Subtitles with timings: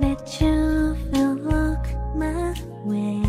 [0.00, 3.20] Let you feel look my way.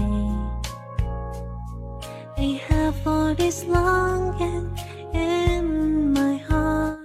[2.38, 4.69] I have all this longing
[5.13, 7.00] in my heart.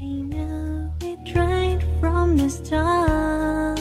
[0.00, 3.80] I knew it right from the start.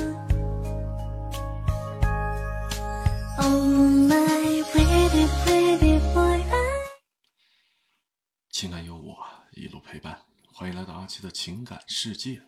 [3.39, 3.61] Oh
[4.09, 6.43] my pretty pretty boy,
[8.49, 9.15] 情感有我
[9.51, 10.17] 一路陪伴，
[10.51, 12.41] 欢迎来到阿奇的情感世界。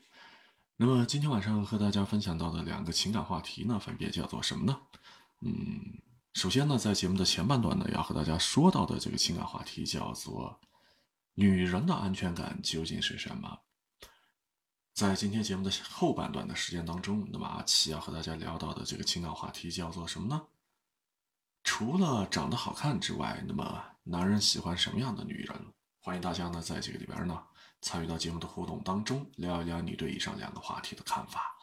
[0.81, 4.79] 那么今天晚上和大家分享到的两个情感话题呢，分别叫做什么呢？
[5.41, 6.01] 嗯，
[6.35, 10.57] 首先呢，在节目的前半段呢，要和大家说到的这个情感话题叫做
[11.33, 13.59] 女人的安全感究竟是什么？
[14.93, 20.41] 在今天节目的后半段的时间当中，那么阿奇要和大家聊到的这个情感话题叫做什么呢？
[21.61, 25.73] 除了长得好看之外，那么男人喜欢什么样的女人？
[25.99, 27.37] 欢迎大家呢在这个里边呢
[27.81, 31.55] 参与到节目的互动当中，聊一聊你对以上两个话题的看法。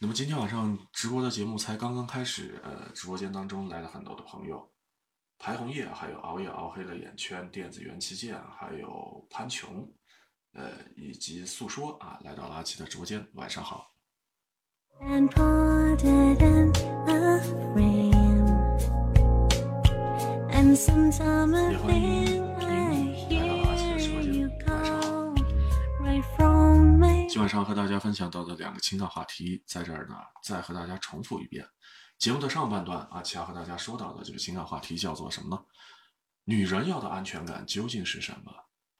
[0.00, 4.70] 那么今天晚上直播的节目才刚刚开始，呃，直播间当中来了很多的朋友，
[5.38, 9.92] 排红叶，还有熬夜熬黑了眼圈，电子元器件，还有潘琼，
[10.52, 13.92] 呃，以及诉说啊，来到了阿奇的直播间，晚上好。
[15.00, 15.28] and.
[20.50, 20.78] And
[21.70, 22.37] 也欢迎
[27.28, 31.62] 今晚上和大家分享到的两个情感话题，在这儿呢，再和大家重复一遍。
[32.18, 35.62] 节目的上半段，阿奇要和大家说到的这个情感话题叫做什么呢？
[36.44, 38.52] 女人要的安全感究竟是什么？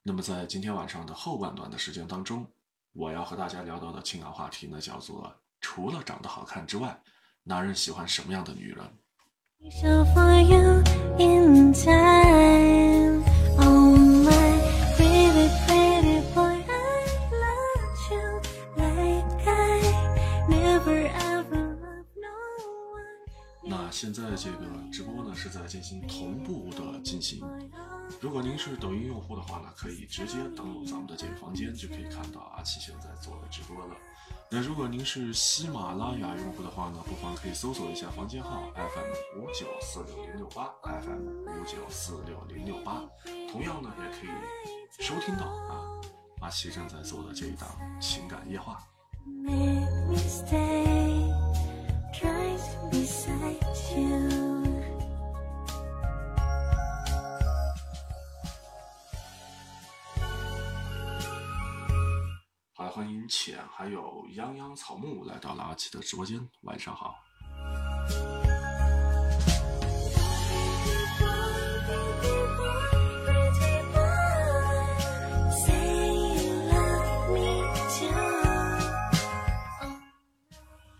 [0.03, 2.45] 那么在今天晚上的后半段的时间当中，
[2.93, 7.01] 我要和大家聊到的情感话题呢，叫做除了长得好看之外，
[7.43, 8.85] 男人喜欢什么样的女人？
[28.21, 33.95] 如果您是抖音用户的话呢，可以直接登录咱们的这个房间，就可以看到阿奇现在做的直播了。
[34.51, 43.01] 那如果您是喜马拉雅用户的话呢，不妨可以搜索一下房间号 FM 五九四六零六八 FM 五九四六零六八，
[43.49, 44.29] 同样呢也可以
[45.01, 45.87] 收听到啊
[46.41, 47.69] 阿奇正在做的这一档
[48.01, 48.83] 情感夜话。
[49.25, 51.29] Make me stay
[62.89, 67.15] 欢迎浅还有泱泱草木来到了阿奇的直播间，晚上好。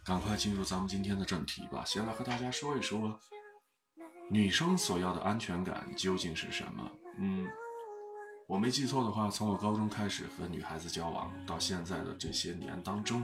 [0.05, 1.83] 赶快进入咱们今天的正题吧。
[1.85, 3.19] 先来和大家说一说，
[4.29, 6.89] 女生所要的安全感究竟是什么？
[7.17, 7.45] 嗯，
[8.49, 13.23] 我没记错的话，从我高中开始和女孩子交往到现在的这些年当中，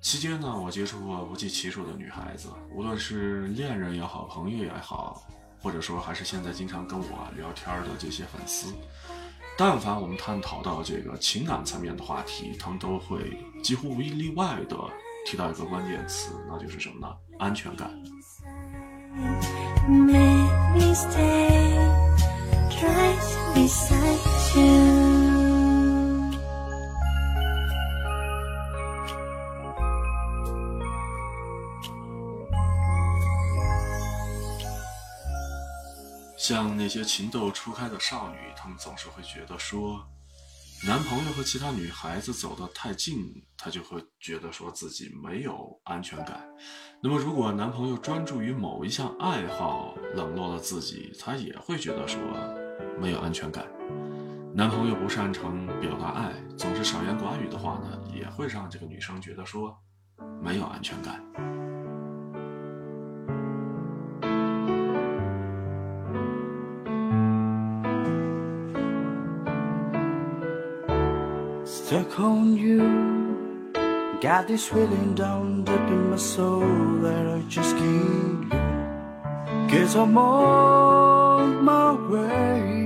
[0.00, 5.22] 期间呢，我接触过不计其数的女孩子，无论是恋人也好，朋友也好，
[5.60, 8.72] 或者说还是现在经常跟我聊天的这些粉丝。
[9.58, 14.76] 但凡我们探讨到这个情感层面的话题，他们都会几乎无一例外的
[15.26, 17.14] 提到一个关键词，那就是什么呢？
[17.38, 17.90] 安全感。
[19.86, 21.76] Make me stay
[22.80, 24.18] right beside
[24.56, 25.12] you.
[36.36, 40.04] 像那些情窦初开的少女，她们总是会觉得说，
[40.84, 43.16] 男朋友和其他女孩子走得太近，
[43.56, 46.42] 她就会觉得说自己没有安全感。
[47.00, 52.18] 那么，如果男朋友专注于某一项爱好，冷落了自己，她也会觉得说
[53.02, 53.64] 没有安全感。
[54.54, 59.76] 男朋友不擅长表达爱，总是少言寡语的话呢，也会让这个女生觉得说
[60.40, 61.20] 没有安全感。
[71.64, 72.82] Stuck on you.
[74.20, 76.62] Got this feeling down deep in my soul
[77.02, 79.68] that I just can't leave.
[79.68, 82.81] Guess I'm on my way.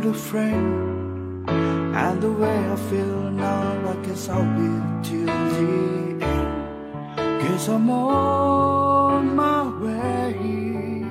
[0.00, 6.24] Needed a friend, and the way I feel now, I guess I'll be till the
[6.24, 7.42] end.
[7.42, 11.04] Guess I'm on my way.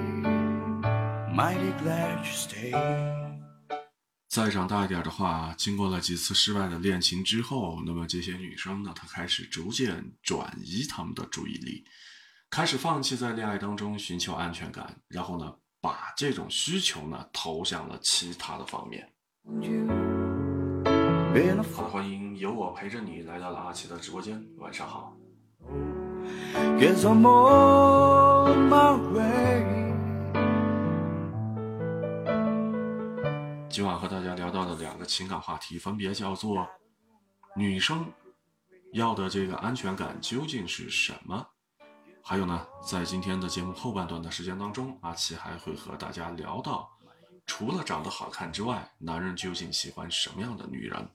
[1.31, 2.71] Mighty glad you stay
[4.27, 11.83] 再长大一点的话，经过了几次失败的恋情之后，那么这些女生呢，她开始逐渐转移她们的注意力，
[12.49, 19.07] 开始放弃在恋爱当中寻求安全感，然后呢，把这种需求呢投向了其他的方面。
[21.75, 25.15] 好的，欢迎有我陪着你来到了阿奇的直播间，晚上好。
[26.77, 29.65] Guess I'm on my way.
[33.69, 36.67] 今晚和大家聊到的两个情感话题，分别叫做
[37.55, 38.05] 女生
[38.93, 41.47] 要的这个安全感究竟是什么？
[42.29, 46.87] 还有呢，在今天的节目后半段的时间当中，阿奇还会和大家聊到，
[47.47, 51.09] 除了长得好看之外，男人究竟喜欢什么样的女人？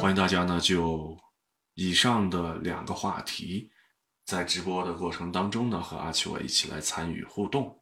[0.00, 1.16] 欢迎大家呢，就
[1.74, 3.70] 以上的两个话题，
[4.24, 7.80] 在直播的过程当中呢，和阿奇我一起来参与互动。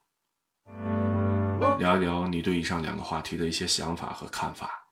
[1.78, 4.86] 聊一聊你对以上两个话题的一些想法和看法。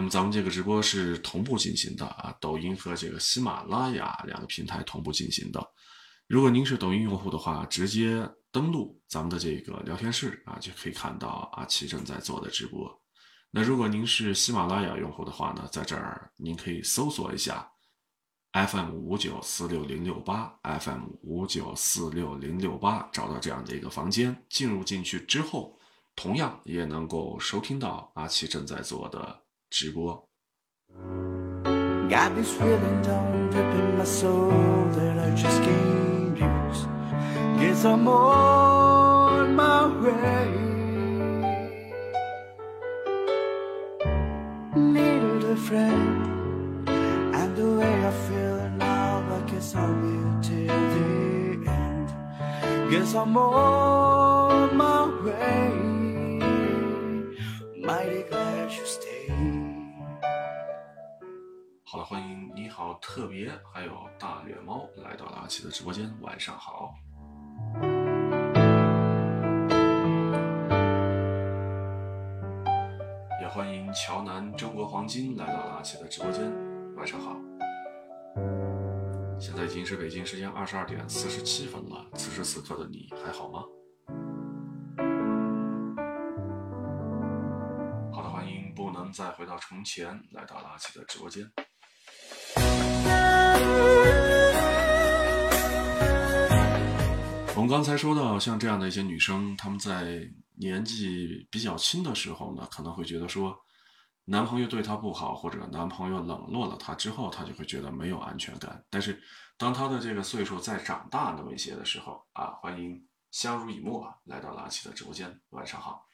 [0.00, 5.62] 那么咱们这个直播是同步进行的啊，抖音和这个喜马拉雅两个平台同步进行的。
[6.26, 12.90] 如果您是抖音用户的话，直接登录咱们的这个聊天室啊，就可以看到阿奇正在做的直播。
[13.50, 17.70] 那如果您是喜马拉雅用户的话呢，在这儿您可以搜索一下
[18.54, 25.78] FM 五九四六零六八 FM 五九四六零六八，找到这样的一个房间，进入进去之后，
[26.16, 30.30] 同样也能够收听到阿奇正在做的直播。
[32.10, 34.50] got this feeling down deep in my soul
[34.96, 36.78] that I just can't.
[37.60, 40.50] Guess I'm on my way.
[44.74, 51.70] Needed a friend, and the way I feel now, I guess I'll be till the
[51.70, 52.08] end.
[52.90, 55.70] Guess I'm on my way.
[57.78, 58.99] Mighty glad you.
[61.92, 66.94] 好了，欢迎你好特别，还有大脸猫来到了阿奇的直播间，晚上好。
[73.40, 76.48] 也欢迎乔南中国黄金来到了阿奇的直播间，
[76.94, 77.36] 晚上好。
[79.40, 83.64] 现在已经是北京时间二十二点四十七分了，此时此刻的你还好吗？
[88.12, 91.50] 好的，欢迎不能再回到从前来到了阿奇的直播间。
[97.54, 100.26] 我们刚才说到，像这样的一些女生，她们在
[100.56, 103.56] 年纪比较轻的时候呢，可能会觉得说，
[104.24, 108.82] 男朋友对她不好，或者男朋友冷落了她之后，她就会觉得没有安全感。
[108.88, 109.22] 但是，
[109.58, 116.06] 当她的这个岁数再长大那么一些的时候，啊，欢迎相濡以沫啊来到了阿奇的直播间，晚上好。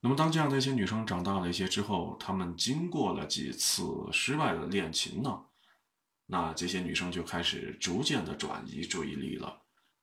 [0.00, 5.38] 那么，当这样的一些女生长大了一些之后，她们经过了几次失败的恋情呢，
[6.26, 9.62] 那这些女生就开始逐渐的转移注意力了，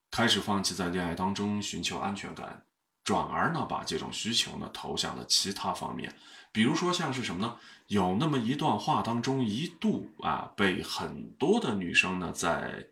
[0.10, 2.66] 开始放弃在恋爱当中寻求安全感，
[3.04, 6.16] 转而呢把这种需求呢投向了其他方面，
[6.52, 7.58] 比如说像是什么呢？
[7.88, 12.88] 有那么一段话当中一度啊被很多的女生呢在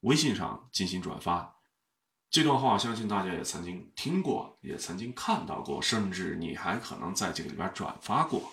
[0.00, 1.56] 微信上进行转发，
[2.30, 8.52] 这段话相信大家也曾经听过，也曾经看到过，甚至你还可能在这个里边转发过。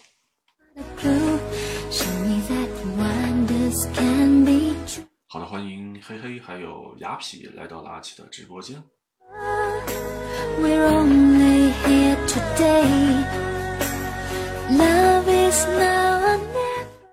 [5.28, 8.82] 好的，欢迎嘿嘿还有雅痞来到了阿奇的直播间。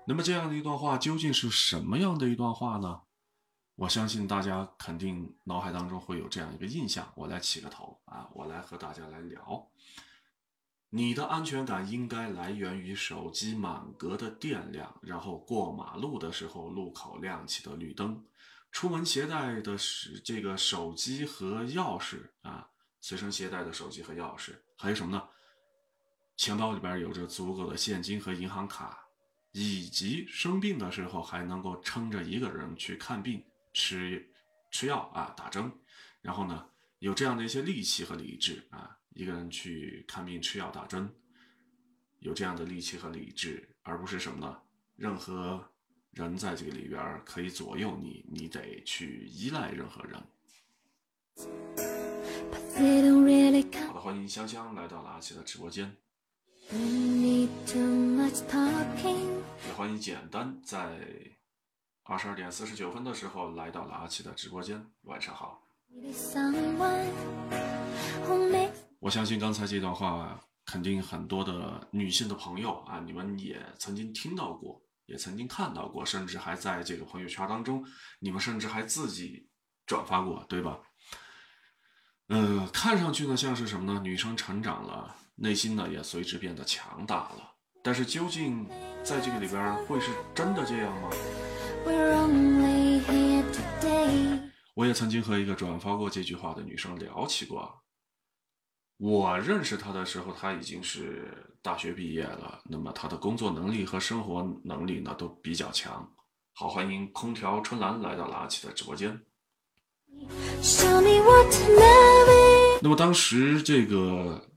[0.05, 3.01] 那么这样的一段话究竟是什么样的一段话呢？
[3.75, 7.11] 我相信大家肯定脑海当中会有这样一个印象。
[7.15, 9.67] 我来起个头啊，我来和大家来聊。
[10.91, 18.25] 你的安全感应该来源于手机满格的电量，然后过马路的时候路口亮起的绿灯，
[18.71, 22.69] 出门携带的是这个手机和钥匙啊，
[22.99, 25.29] 随身携带的手机和钥匙，还有什么呢？
[26.35, 29.05] 钱包里边有着足够的现金和银行卡，
[29.51, 33.43] 以及生病的时候还能够撑着一个人去看病、
[33.73, 34.31] 吃
[34.71, 35.71] 吃药啊、打针，
[36.21, 41.09] 然后呢有这样的一些力气和理智啊，一个人去看病、吃药、打针，
[42.19, 44.57] 有这样的力气和理智，而不是什么呢？
[44.95, 45.63] 任何
[46.11, 50.21] 人在这个里边儿可以左右你，你得去依赖任何人。
[52.77, 55.95] Really 好的，欢迎香香来到了阿奇的直播间.
[56.71, 57.47] 也
[59.75, 60.99] 欢迎简单在
[62.03, 64.85] 二十二点四十九分的时候来到了阿奇的直播间。
[65.03, 65.63] 晚上好。
[68.99, 77.85] 我相信刚才这段话，肯定很多的女性的朋友啊，你们也曾经听到过，也曾经看到过，甚至还在这个朋友圈当中，
[78.19, 79.47] 你们甚至还自己
[79.85, 80.79] 转发过，对吧？
[82.27, 84.01] 呃，看上去呢像是什么呢？
[84.03, 87.55] 女生成长了，内心呢也随之变得强大了。
[87.81, 88.67] 但是究竟
[89.01, 91.09] 在这个里边会是真的这样吗.
[94.75, 97.81] 我也曾经和一个转发过这句话的女生聊起过。
[98.99, 106.05] 我认识他的时候，他已经是大学毕业了，那么他的工作能力和生活能力呢都比较强。
[106.53, 109.21] 好，欢迎空调春兰来到了阿奇的直播间。
[112.81, 114.49] 那么当时这个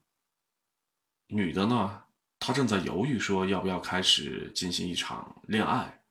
[1.29, 2.03] 女的呢，
[2.41, 6.03] 她正在犹豫说要不要开始进行一场恋爱。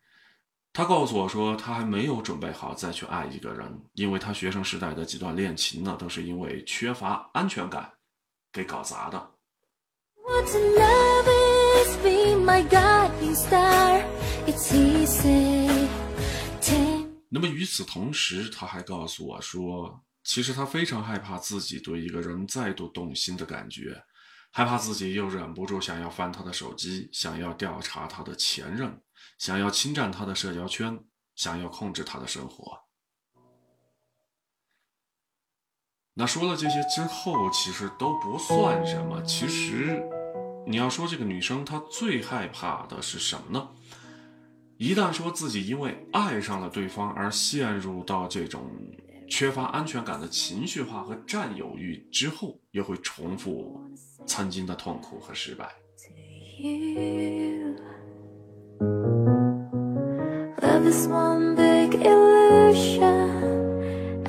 [0.71, 7.91] 她告诉我说，她还没有准备好再去爱一个人，因为她学生时代的几段恋情呢，都是因为缺乏安全感
[8.51, 9.31] 给搞砸的。
[17.29, 24.03] 那么与此同时，他还告诉我说，其实他非常害怕自己对一个人再度动心的感觉，
[24.51, 29.01] 害怕自己又忍不住想要翻他的手机，想要调查他的前任，
[29.37, 30.99] 想要侵占他的社交圈，
[31.35, 32.77] 想要控制他的生活。
[36.13, 39.21] 那说了这些之后，其实都不算什么。
[39.23, 40.03] 其实，
[40.67, 43.69] 你要说这个女生她最害怕的是什么呢？
[44.77, 48.63] 一旦说自己因为爱上了对方而陷入到这种
[49.29, 53.79] 缺乏安全感的情绪化和占有欲之后，又会重复
[54.25, 55.69] 曾经的痛苦和失败。
[60.59, 63.60] Love is one big illusion.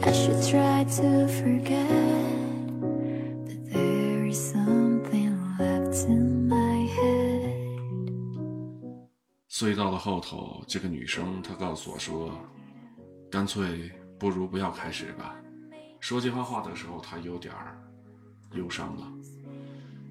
[0.04, 1.86] I should try to forget,
[3.46, 7.78] but there is something left in my head.
[9.48, 12.32] 所以到了后头，这个女生她告诉我说
[13.30, 15.36] ：“干脆不如不要开始吧。”
[16.00, 17.80] 说这番话的时候，她有点儿
[18.54, 19.06] 忧伤了。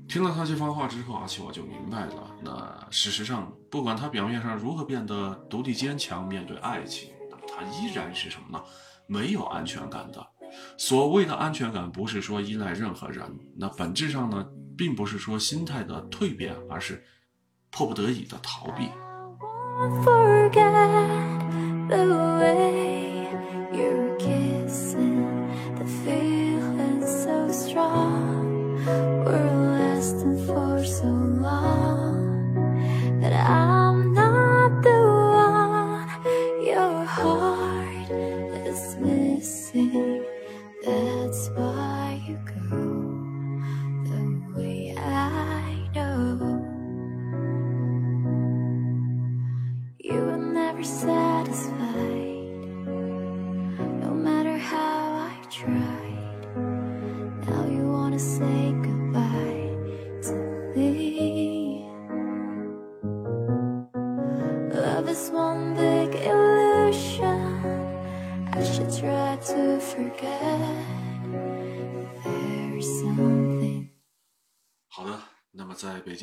[0.07, 2.33] 听了她这番话之后，阿奇我就明白了。
[2.41, 8.63] 那事实上，不管她表面上如何变得独立坚强，面对爱情，那么她依然是什么呢？
[9.11, 10.25] 没有安全感的。
[10.77, 13.23] 所谓的安全感，不是说依赖任何人，
[13.57, 14.45] 那本质上呢，
[14.77, 17.03] 并不是说心态的蜕变，而是
[17.69, 18.89] 迫不得已的逃避。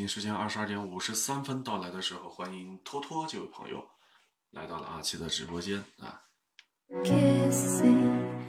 [0.09, 3.87] 时间二十二点五十三分到来的时候，欢迎托托这位朋友
[4.51, 6.23] 来到了阿奇的直播间啊。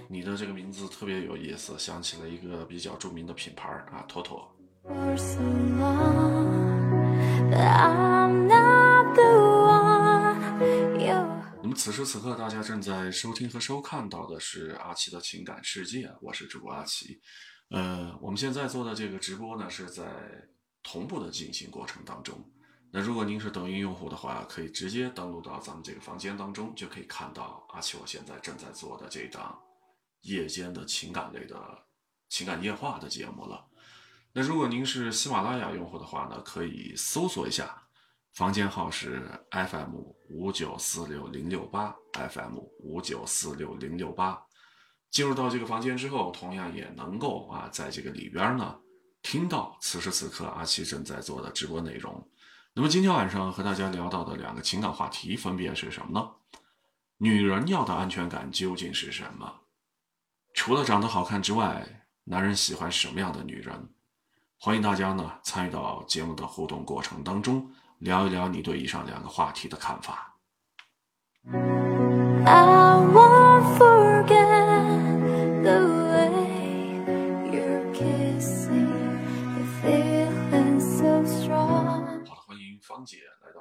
[0.07, 4.55] 你的这个名字特别有意思，想起了一个比较著名的品牌啊，托托。
[4.85, 5.41] for so
[5.77, 9.23] long that I'm not the
[9.67, 11.27] one you
[11.61, 17.19] 那么此时此刻，大家正在收听和收看到的是阿奇的情感世界，我是主播阿奇。
[17.69, 20.05] 呃，我们现在做的这个直播呢，是在
[20.83, 22.37] 同步的进行过程当中。
[22.91, 29.59] 那如果您是抖音用户的话，可以直接登录到咱们这个房间当中，就可以看到阿奇我现在正在做的这档
[30.21, 31.55] 夜间的情感类的
[32.29, 33.63] 情感夜话的节目了。
[34.33, 37.83] 那如果您是喜马拉雅用户的话呢，可以搜索一下，
[38.33, 39.95] 房间号是 FM
[40.29, 44.43] 五九四六零六八 FM 五九四六零六八。
[45.11, 48.79] 进入到这个房间之后，同样也能够啊，在这个里边呢，
[49.29, 52.27] 听到此时此刻阿奇正在做的直播内容。
[52.73, 56.31] 那么今天晚上和大家聊到的两个情感话题分别是什么呢？
[57.19, 59.59] 女人要的安全感究竟是什么？
[60.55, 63.89] 除了长得好看之外，男人喜欢什么样的女人？
[64.57, 70.37] 欢迎大家呢参与到节目的互动过程当中，聊一聊你对以上两个话题的看法。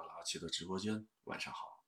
[0.09, 1.85] 姐来到了阿七的直播间，晚上好。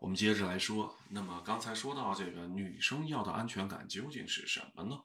[0.00, 4.96] 我们接着来说，那么刚才说到这个女生要的安全感究竟是什么呢？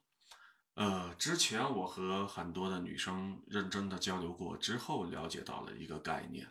[0.75, 6.47] 呃，之前我和很多的女生认真的交流过之后，了解到了一个概念，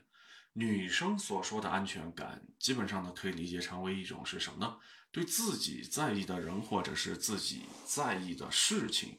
[0.52, 4.76] 女生所说的安全感，基本上呢可以理解成为一种是什么呢？
[5.10, 9.18] 对自己在意的人或者是自己在意的事情，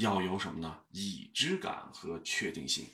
[0.00, 0.74] 要有什么呢？
[0.92, 2.86] 已知感和确定性。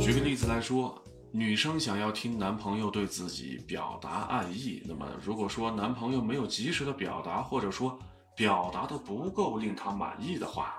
[0.00, 7.98] 举个例子来说，女生想要听男朋友对自己表达爱意，那么如果说男朋友没有及时的表达，或者说
[8.36, 10.76] 表达的不够令她满意的话，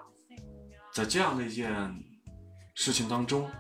[0.93, 1.93] 在这样的一件
[2.73, 3.51] 事情当中，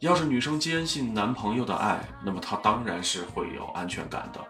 [0.00, 4.46] 要是女生坚信男朋友的爱，那么她当然是会有安全感的。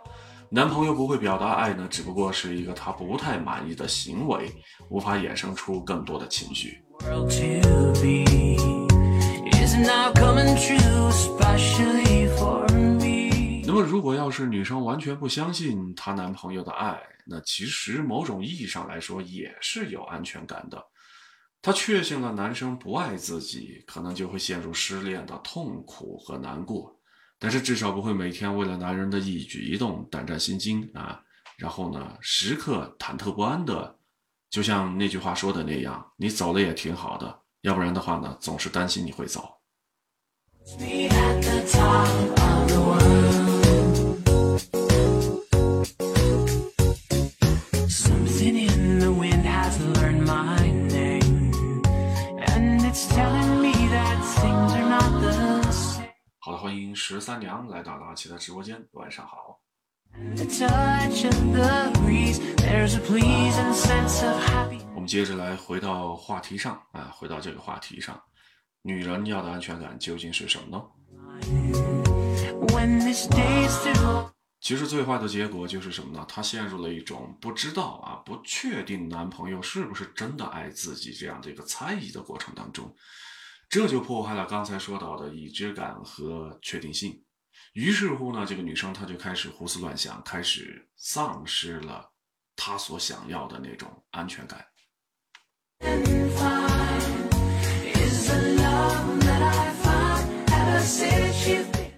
[0.54, 4.52] 男朋友不会表达爱呢，只不过是一个他不太满意的行为，
[4.90, 6.82] 无法衍生出更多的情绪。
[13.64, 20.85] 那么，如果要是女生完全不相信她男朋友的爱，那其实某种意义上来说也是有安全感的。
[21.62, 26.94] 她确信了男生不爱自己，可能就会陷入失恋的痛苦和难过，
[27.42, 31.20] 但是至少不会每天为了男人的一举一动胆战心惊啊，
[31.58, 33.99] 然后呢，时刻忐忑不安的，
[34.49, 39.58] 就像那句话说的那样，你走了也挺好的，要不然的话呢，总是担心你会走。
[56.72, 59.60] 欢迎十三娘来到了阿奇的直播间，晚上好。
[64.94, 68.18] 我们接着来回到话题上啊，回到这个话题上，
[68.80, 70.82] 女人要的安全感究竟是什么呢
[74.58, 76.24] 其实最坏的结果就是什么呢？
[76.26, 82.96] 她陷入了一种不知道啊、不确定男朋友是不是真的爱自己这样的一个猜疑的过程当中，
[83.72, 87.24] 这就破坏了刚才说到的已知感和确定性。
[87.72, 92.12] 于是乎呢，这个女生她就开始胡思乱想，开始丧失了
[92.54, 94.62] 她所想要的那种安全感。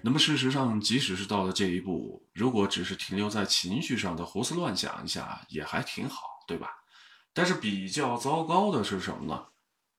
[0.01, 6.69] 那么事实上，即使是到了这一步，如果只是停留在情绪上的胡思乱想一下，也还挺好，对吧？
[7.33, 9.47] 但是比较糟糕的是什么呢？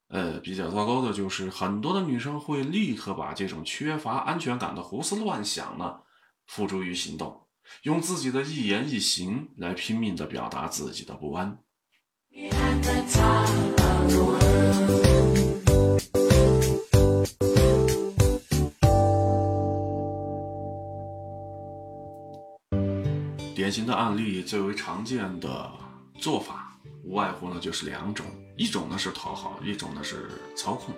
[0.09, 6.01] 呃，比较糟糕的就是很多的女生会立刻把这种缺乏安全感的胡思乱想呢
[6.47, 7.43] 付诸于行动，
[7.83, 11.59] 用自己的一言一行来拼命的表达自己的不安。
[23.55, 25.73] 典型的案例最为常见的
[26.21, 28.25] 做法，无外乎呢就是两种，
[28.57, 30.95] 一种呢是讨好，一种呢是操控。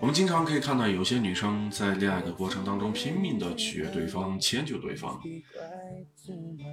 [0.00, 5.20] 我们经常可以看到有些女生在恋爱的过程当中拼命的取悦对方，迁就对方，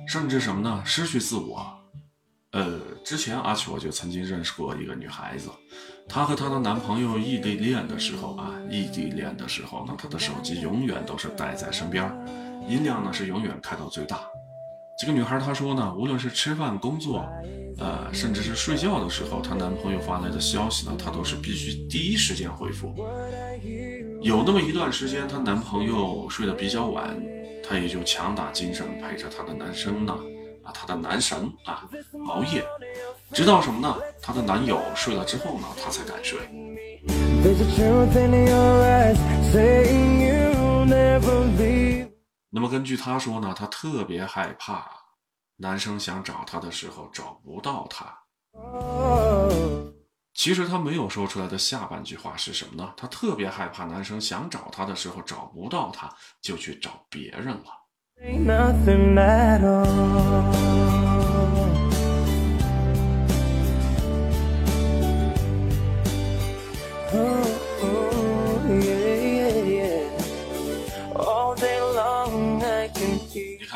[0.07, 0.83] 甚至什么呢？
[0.85, 1.65] 失去自我。
[2.51, 5.49] 呃，之前阿秋我就曾经认识过一个女孩子，
[6.07, 12.05] 她和她的男朋友异地恋的时候啊，异地恋的时候呢，她的手机永远都是带在身边，
[12.69, 14.21] 音量呢是永远开到最大。
[14.97, 17.27] 这个女孩她说呢，无论是吃饭、工作，
[17.77, 22.95] 呃，甚至是睡觉的时候，她男朋友发来的消息呢，她都是必须第一时间回复。
[24.21, 27.13] 有那么一段时间，她男朋友睡得比较晚，
[27.62, 30.13] 她也就强打精神陪着她的男生呢，
[30.63, 31.84] 啊，她的男神啊
[32.27, 32.63] 熬夜，
[33.34, 33.93] 直到什么呢？
[34.21, 36.39] 她的男友睡了之后呢，她才敢睡。
[37.43, 39.17] There's a truth in your eyes
[39.51, 41.84] saying you never leave.
[42.55, 44.89] 那么根据她说呢，她特别害怕
[45.57, 48.17] 男生想找她的时候找不到她。
[50.33, 52.93] 其实她没有说出来的下半句话是什么呢？
[52.95, 56.09] 她特别害怕男生想找她的时候找不到她，
[56.41, 57.65] 就去找别人了。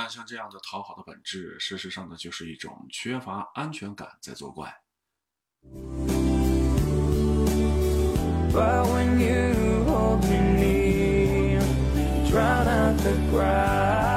[0.10, 4.74] 看，像这样的讨好的本质，事实上呢，就是一种缺乏安全感在作怪。
[8.52, 11.62] But when you hold me near
[12.26, 14.10] you're not the ground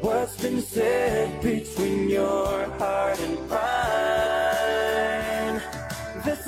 [0.00, 4.17] what's been said between your heart and mine.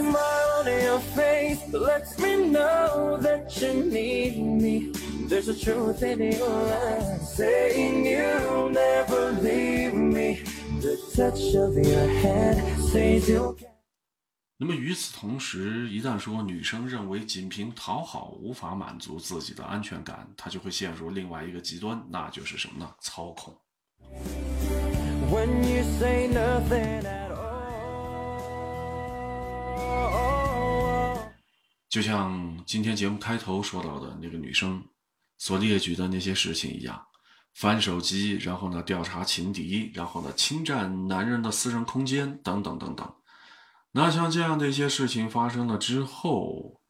[0.01, 4.93] The smile on your face lets me know that you need me.
[5.29, 10.43] There's a truth in your eyes saying you'll never leave me.
[10.81, 13.59] The touch of your hand says you'll.
[14.57, 22.91] 那么与此同时，一旦说女生认为仅凭讨好无法满足自己的安全感，她就会陷入另外一个极端，那就是什么呢？
[23.01, 23.55] 操控。
[25.31, 27.03] When you say nothing
[31.91, 34.83] 就像今天节目开头说到的那个女生
[35.39, 37.05] 所列举的那些事情一样，
[37.53, 43.13] 翻手机，然后呢调查情敌，然后呢侵占男人的私人空间，等等等等。
[43.91, 46.81] 那像这样的一些事情发生了之后，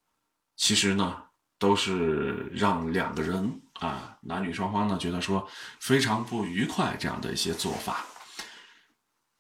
[0.55, 1.17] 其实呢
[1.59, 8.05] 都是让两个人啊男女双方呢觉得说非常不愉快这样的一些做法，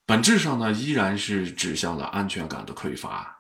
[0.06, 3.36] 本质上呢依然是指向了安全感的匮乏。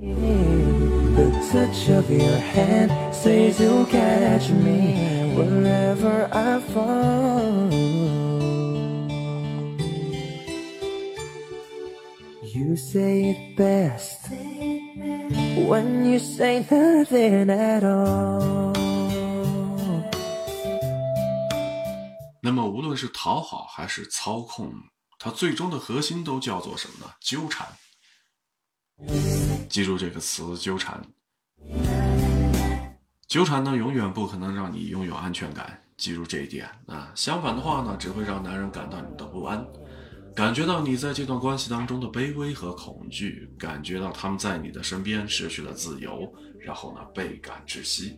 [0.00, 7.70] The touch of your hand says you'll catch me wherever I fall.
[12.42, 14.28] You say it best
[15.68, 18.74] when you say nothing at all.
[22.42, 24.72] 那么，无论是讨好还是操控，
[25.18, 27.12] 它最终的核心都叫做什么呢？
[27.20, 27.68] 纠缠。
[29.68, 31.00] 记住这个词“纠缠”。
[33.26, 37.10] 纠缠呢，永远不可能让你拥有安全感，记住这一点啊。
[37.16, 39.66] 相反的话呢，只会让男人感到你的不安，
[40.34, 48.16] 感觉到你在这段关系当中的卑微和恐惧，感觉到他们在你的身边失去了自由，然后呢，倍感窒息。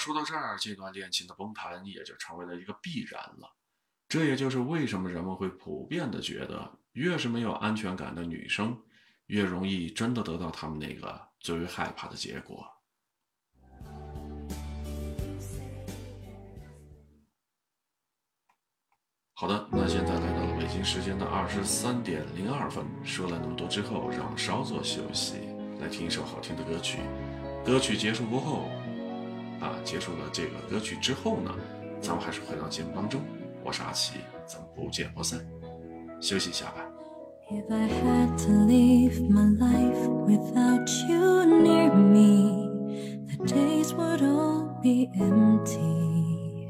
[0.00, 3.54] 说到这儿，这段恋情的崩盘也就成为了一个必然了。
[4.08, 8.76] 这也就是为什么人们会普遍的觉得，越是没有安全感的女生，
[9.26, 12.66] 越容易真的得到他们那个最为害怕的结果。
[19.34, 22.84] 好的，那现在来到了北京时间的二十三点零二分。
[23.04, 25.34] 说了那么多之后，让我们稍作休息，
[25.78, 26.98] 来听一首好听的歌曲。
[27.64, 28.68] 歌曲结束过后，
[29.60, 31.54] 啊，结束了这个歌曲之后呢，
[32.00, 33.20] 咱们还是回到节目当中。
[33.62, 34.14] 我是阿奇，
[34.46, 35.38] 咱们不见不散。
[36.20, 36.86] 休息一下吧。
[37.50, 42.68] If I had to live my life without you near me,
[43.26, 46.68] the days would all be empty.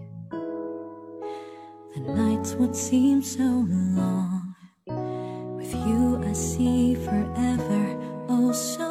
[1.94, 4.54] The nights would seem so long.
[4.86, 7.96] With you, I see forever
[8.28, 8.89] oh so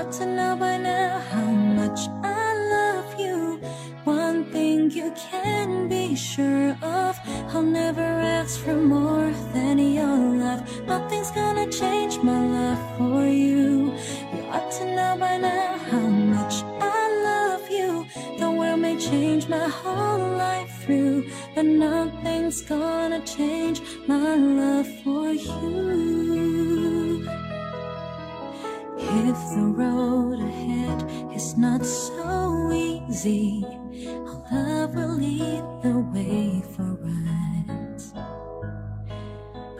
[0.00, 3.60] ought to know by now how much I love you.
[4.04, 7.20] One thing you can be sure of,
[7.52, 8.08] I'll never
[8.38, 10.60] ask for more than your love.
[10.86, 13.92] Nothing's gonna change my love for you.
[14.32, 18.06] You ought to know by now how much I love you.
[18.38, 25.30] The world may change my whole life through, but nothing's gonna change my love for
[25.30, 26.29] you.
[29.12, 31.02] If the road ahead
[31.34, 33.64] is not so easy,
[34.06, 36.96] our love will lead the way for
[37.94, 38.12] us.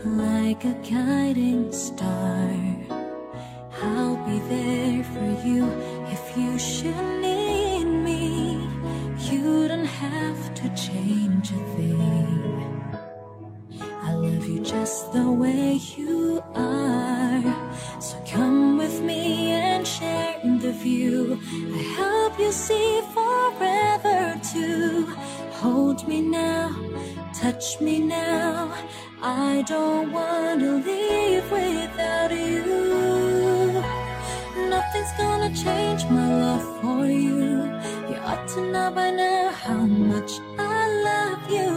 [0.05, 2.51] Like a guiding star,
[3.83, 5.71] I'll be there for you
[6.09, 8.69] if you should need me.
[9.31, 11.00] You don't have to change
[27.41, 28.71] touch me now.
[29.23, 33.83] I don't want to leave without you.
[34.69, 37.65] Nothing's gonna change my love for you.
[38.11, 41.71] You ought to know by now how much I love you.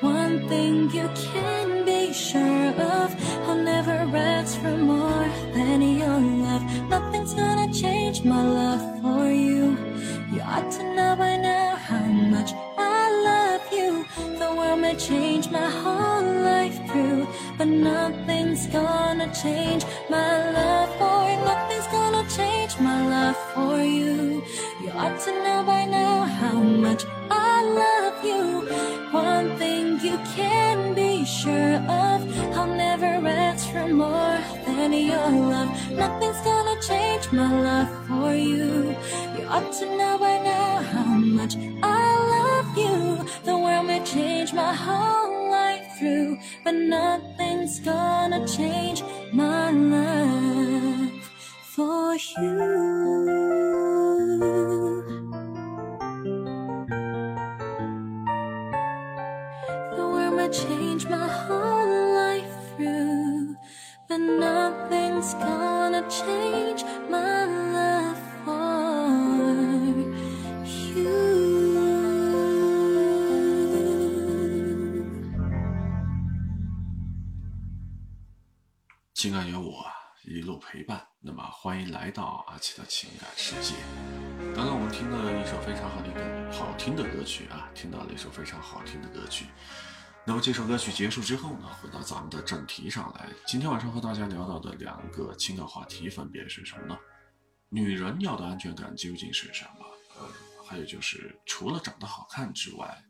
[0.00, 3.08] One thing you can be sure of,
[3.46, 6.62] I'll never ask for more than your love.
[6.88, 9.76] Nothing's gonna change my love for you.
[10.32, 11.51] You ought to know by now
[19.42, 21.38] change my love for you.
[21.44, 24.42] Nothing's gonna change my love for you.
[24.80, 28.42] You ought to know by now how much I love you.
[29.10, 31.76] One thing you can be sure
[32.06, 32.18] of,
[32.56, 35.70] I'll never ask for more than your love.
[35.90, 38.94] Nothing's gonna change my love for you.
[39.36, 43.26] You ought to know by now how much I love you.
[43.44, 48.71] The world may change my whole life through, but nothing's gonna change
[52.11, 52.57] for you.
[59.95, 63.55] The world might change my whole life through,
[64.09, 67.45] but nothing's gonna change my
[67.77, 69.07] love for
[70.65, 71.37] you.
[79.13, 83.74] 情感有我 一路陪伴，那么欢迎来到阿奇的情感世界。
[84.54, 89.46] 刚刚我们听了一首非常好的好听的歌曲啊，听到了一首非常好听的歌曲。
[90.24, 93.28] 那么这首歌曲结束之后呢，回到咱们的正题上来。
[93.46, 96.96] 今天晚上和大家聊到的两个情感话题分别是什么呢？
[97.68, 99.84] 女人要的安全感究竟是什么？
[100.20, 100.28] 呃，
[100.64, 103.04] 还有就是除了长得好看之外，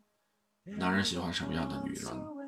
[0.64, 2.41] 男人喜欢什么样的女人？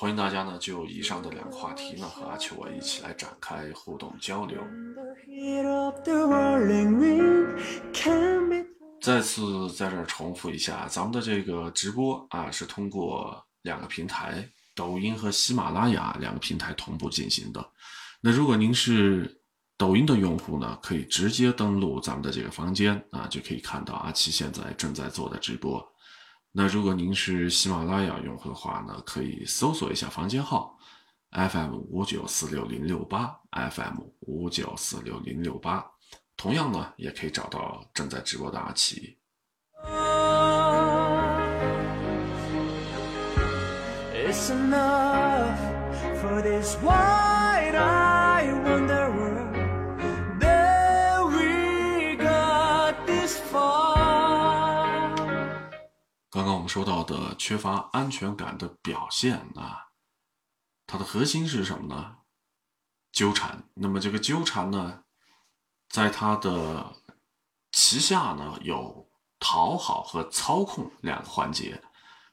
[0.00, 4.58] 欢迎大家呢就以上的两个话题呢和阿秋我一起来展开互动交流。
[9.02, 17.62] 再次在这儿重复一下，咱们的这个直播啊是通过两个平台，抖音和喜马拉雅两个平台同步进行的。
[18.22, 19.42] 那如果您是
[19.76, 25.86] 抖音的用户呢，可以直接登录咱们的这个房间啊，就可以看到阿奇现在正在做的直播。
[26.52, 30.76] 那如果您是喜马拉雅用户的话呢，可以搜索一下房间号
[31.30, 35.86] FM 五九四六零六八 FM 五九四六零六八，
[36.36, 39.16] 同样呢也可以找到正在直播的阿奇。
[44.12, 45.56] It's enough
[46.20, 48.99] for this wide-eyed wonder.
[56.30, 59.88] 刚刚我们说到的缺乏安全感的表现啊，
[60.86, 62.18] 它的核心是什么呢？
[63.10, 63.64] 纠缠。
[63.74, 65.02] 那么这个纠缠呢，
[65.88, 66.94] 在它的
[67.72, 71.82] 旗下呢有讨好和操控两个环节。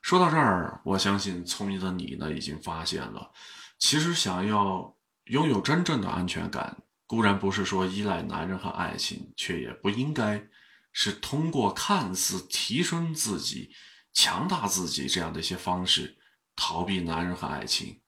[0.03, 3.31] 说到这儿，我相信聪明的你呢已经发现了，
[3.79, 10.47] 其实想要拥有真正的安全感，固然不是说依赖男人和爱情，却也不应该
[10.99, 13.69] 是通过看似提升自己、
[14.13, 16.17] 强大自己这样的一些方式
[16.55, 17.99] 逃避男人和爱情。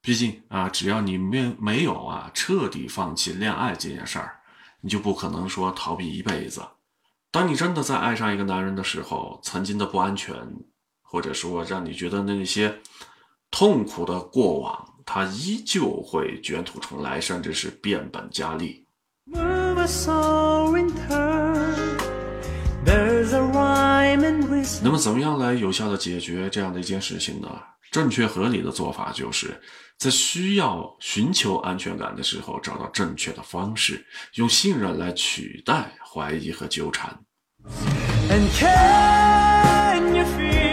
[0.00, 4.40] 毕竟啊，只要你没没有啊彻底放弃恋爱这件事儿，
[4.80, 6.64] 你就不可能说逃避一辈子。
[7.32, 10.32] 当你真的在爱上一个男人的时候，曾经的不安全，
[11.02, 12.80] 或者说让你觉得那些
[13.50, 18.86] 痛苦的过往，它依旧会卷土重来，甚至是变本加厉。
[22.84, 22.92] 那
[24.90, 27.48] 么，怎么样来有效的解决这样的一件事情呢？
[27.90, 29.60] 正确合理的做法就是
[29.98, 37.14] 在需要寻求安全感的时候，找到正确的方式，用信任来取代怀疑和纠缠。
[38.30, 40.71] And can you feel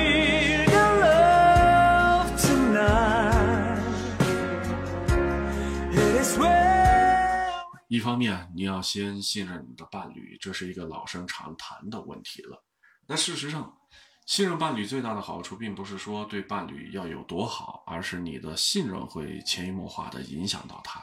[7.89, 12.63] 一方面，你要先信任你的伴侣，这是一个老生常谈的问题了。
[13.07, 13.79] 那事实上，
[14.27, 21.01] 信任伴侣最大的好处，并不是说对伴侣要有多好，而是你的信任会潜移默化的影响到他。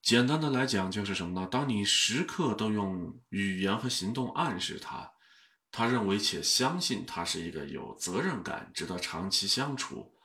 [0.00, 1.46] 简单的来讲，就是什么呢？
[1.46, 5.12] 当你时刻都用语言和行动暗示他，
[5.70, 10.15] 他认为且相信他是一个有责任感、值得长期相处，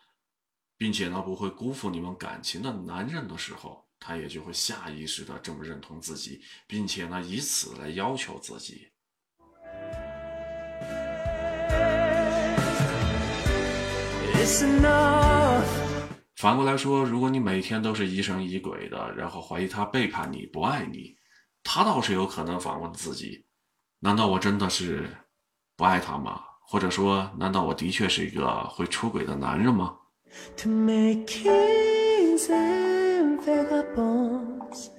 [0.81, 8.87] 并且呢不会辜负你们感情的男人的时候他也就会下意识的这么认同自己并且呢以此来要求自己。
[16.37, 21.15] 反过来说如果你每天都是疑神疑鬼的然后怀疑他背叛你不爱你
[21.61, 23.45] 他倒是有可能反问自己
[23.99, 25.07] 难道我真的是
[25.77, 26.41] 不爱他吗？
[26.65, 29.95] 或者说难道我的确是一个会出轨的男人吗？
[30.57, 34.89] To make kings and vagabonds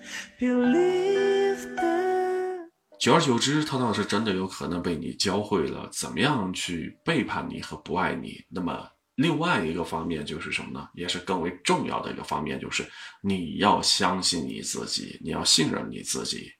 [0.40, 2.68] believe that
[2.98, 8.44] 久而久之，他倒是真的有可能被你教会了怎么样去背叛你和不爱你。
[8.48, 10.88] 那么，另外一个方面就是什么呢？
[10.94, 12.84] 也是更为重要的一个方面，就是
[13.22, 16.52] 你要相信你自己，你要信任你自己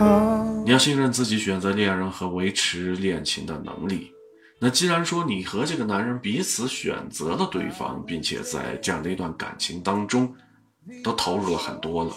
[0.00, 4.12] ，oh, 你要信任自己选择恋人和维持恋情的能力。
[4.60, 10.34] 那既然说你和这个男人彼此选择了对方，并且在这样的一段感情当中
[11.04, 12.12] 都投入了很多了，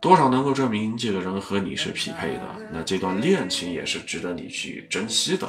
[0.00, 5.48] 多少能够证明这个人和你是匹配的，那这段恋情也是值得你去珍惜的。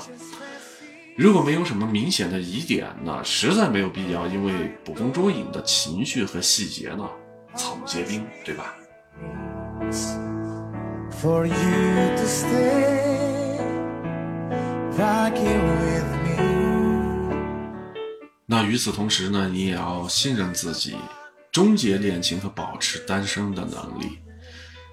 [1.18, 7.08] 如果没有什么明显的疑点，那实在没有必要因为捕风捉影的情绪和细节呢
[7.56, 8.74] 草木皆兵，对吧
[11.22, 11.54] ？for you
[12.16, 13.60] to stay
[14.98, 16.13] back here with.
[18.54, 20.96] 那与此同时呢，你也要信任自己，
[21.52, 24.20] 终结恋情和保持单身的能力。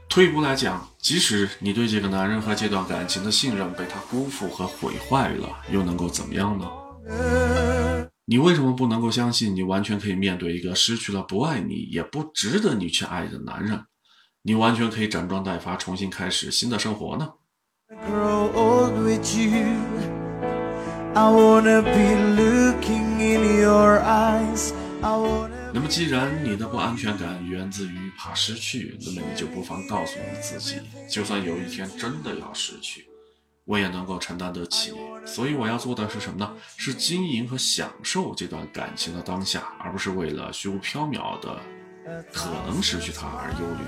[0.08, 6.66] 退一步来讲，即使你对这个男人和这段感情的信任被他辜负和毁坏了，又能够怎么样呢？
[8.24, 13.78] 你为什么不能够相信你完全可以面对一个失去了不爱你也不值得你去爱的男人？
[14.42, 17.28] 你完全可以整装待发，重新开始新的生活呢？
[21.12, 24.72] I wanna be looking in your eyes.
[25.02, 33.08] I wanna 那么，既然你的不安全感源自于怕失去，那么你就不妨告诉你自己，就算有一天真的要失去，
[33.64, 34.92] 我也能够承担得起。
[35.26, 36.48] 所以我要做的是什么呢？
[36.76, 41.60] 是经营和享受这段感情的当下，而不是为了虚无缥缈的
[42.32, 43.84] 可能失去它而忧虑。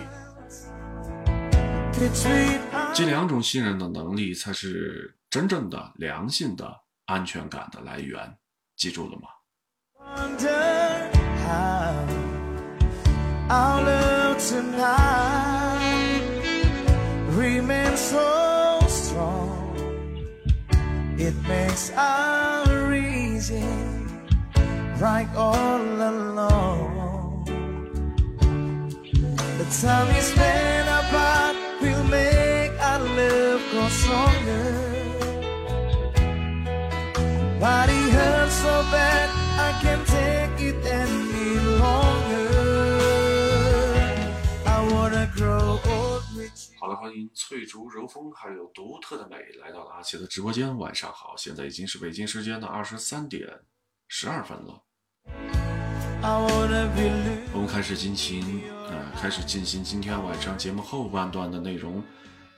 [2.92, 6.81] 这两种信任的能力，才是真正的良性的
[7.12, 8.18] 安全感的来源。
[8.74, 9.28] 记住了吗
[10.00, 11.10] ？wonder
[11.44, 11.92] how
[13.50, 16.22] our love tonight
[17.36, 19.76] remains so strong.
[21.18, 24.08] It makes our reason
[24.98, 27.44] right all along.
[29.58, 34.81] The time we spend apart will make our love grow stronger.
[38.92, 39.28] Hurts so bad
[39.58, 42.48] I can't take it any longer.
[44.66, 46.78] I wanna grow old with you.
[46.78, 50.76] 好了，欢迎翠竹柔风还有独特的美来到了阿奇的直播间。
[50.78, 53.48] 晚上好，现在已经是北京时间的二十三点
[54.08, 54.82] 十二分了。
[57.52, 62.02] 我们开始进行呃，开始进行今天晚上节目后半段的内容。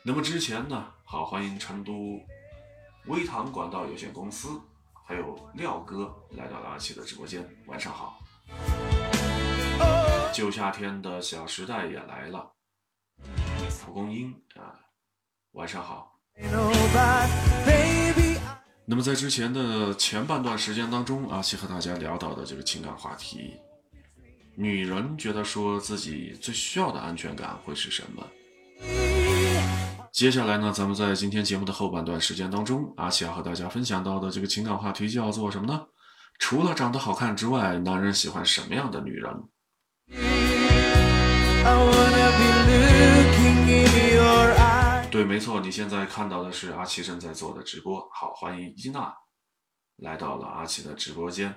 [0.02, 2.20] 那么之前呢，好欢迎成都
[3.06, 4.60] 微糖管道有限公司
[5.06, 7.46] 还有廖哥来到了阿奇的直播间。
[7.66, 8.18] 晚上好。
[10.32, 12.50] 旧夏天的小时代也来了，
[13.84, 14.74] 蒲公英啊、
[15.52, 16.18] 晚上好。
[18.86, 23.54] 那么在之前的前半段时间当中，阿奇和大家聊到的这个情感话题，
[24.56, 28.26] 女人觉得说自己最需要的安全感会是什么？
[30.14, 35.86] 接下来呢，咱们在今天节目的后半段时间当中，阿奇要和大家分享到的这个情感话题叫做什么呢？
[36.38, 39.34] 除了长得好看之外，男人喜欢什么样的女人？
[45.10, 48.08] 对，没错，你现在看到的是阿奇正在做的直播。
[48.12, 49.12] 好，欢迎伊娜
[49.96, 51.52] 来到了阿奇的直播间。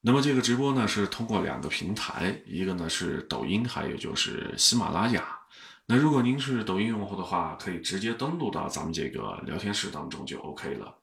[0.00, 5.40] 那么这个直播呢是通过两个平台，一个呢是抖音，还有就是喜马拉雅。
[5.86, 10.94] 那如果您是抖音用户的话，可以直接登录到咱们这个聊天室当中就 OK 了。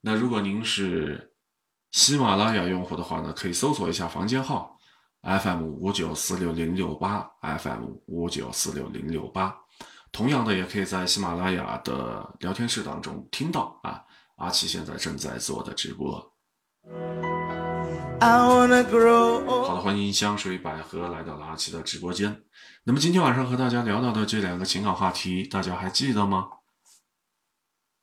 [0.00, 1.34] 那如果您是
[1.92, 4.78] 喜马拉雅用户的话呢，可以搜索一下房间号
[5.22, 9.54] FM 五九四六零六八 FM 五九四六零六八。
[10.10, 14.02] 同样的，也可以在喜马拉雅的聊天室当中听到啊，
[14.36, 16.32] 阿奇现在正在做的直播。
[18.22, 22.42] I wanna grow 好的，欢迎香水百合来到了阿奇的直播间。
[22.84, 26.46] 那么今天晚上和大家聊到的这两个情感话题，大家还记得吗？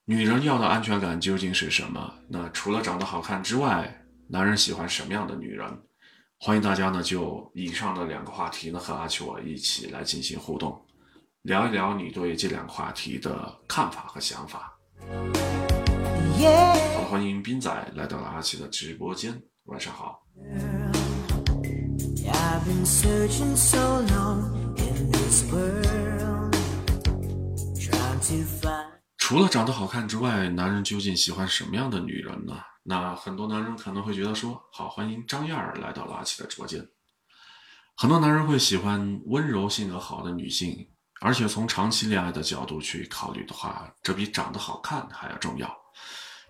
[0.05, 2.15] 女人要的安全感究竟是什么？
[2.29, 5.83] 那除了长得好看之外，男人喜欢什么样的女人？
[6.39, 10.83] 欢迎大家呢就以上的两个话题呢和阿奇我一起来进行互动，
[11.43, 14.75] 聊一聊你对这两个话题的看法和想法。
[14.99, 15.05] 好
[17.01, 20.23] 的，欢迎斌仔来到了阿奇的直播间，晚上好。
[29.17, 32.53] 除了长得好看之外，男人究竟喜欢什么样的女人呢？
[32.83, 36.85] 那很多男人可能会觉得说，好，欢迎张燕儿来到了阿奇的直播间。
[37.95, 40.87] 很多男人会喜欢温柔、性格好的女性，
[41.19, 45.69] 而且从长期恋爱的角度去考虑的话，这比长得好看还要重要。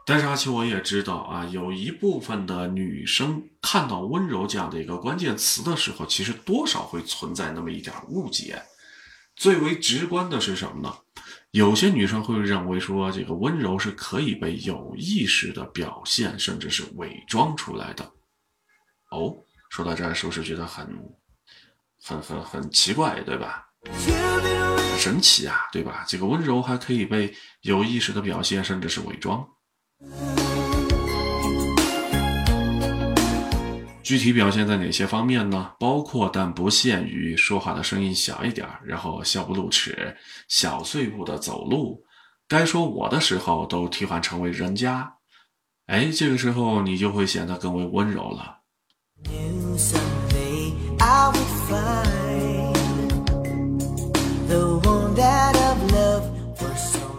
[0.10, 8.64] 但是阿奇我也知道啊，有一部分的女生看到温柔这样的一个关键词的时候，其实多少会存在那么一点误解。
[9.36, 10.95] 最为直观的是什么呢？
[11.51, 18.10] 有些女生会认为说，这个温柔是可以被有意识的表现，甚至是伪装出来的。
[19.12, 19.36] 哦，
[19.70, 20.88] 说到这儿，是不是觉得很、
[22.01, 23.68] 很、很、很奇怪，对吧？
[23.84, 26.05] 很神奇啊，对吧？
[26.08, 29.45] 这个温柔还可以被有意识的表现，甚至是伪装。
[34.04, 35.72] 具体表现在哪些方面呢？
[35.78, 40.16] 包括但不限于说话的声音小一点，然后笑不露齿，
[40.48, 42.02] 小碎步的走路，
[42.48, 45.12] 该说我的时候都替换成为人家。
[45.88, 48.60] 哎，这个时候你就会显得更为温柔了。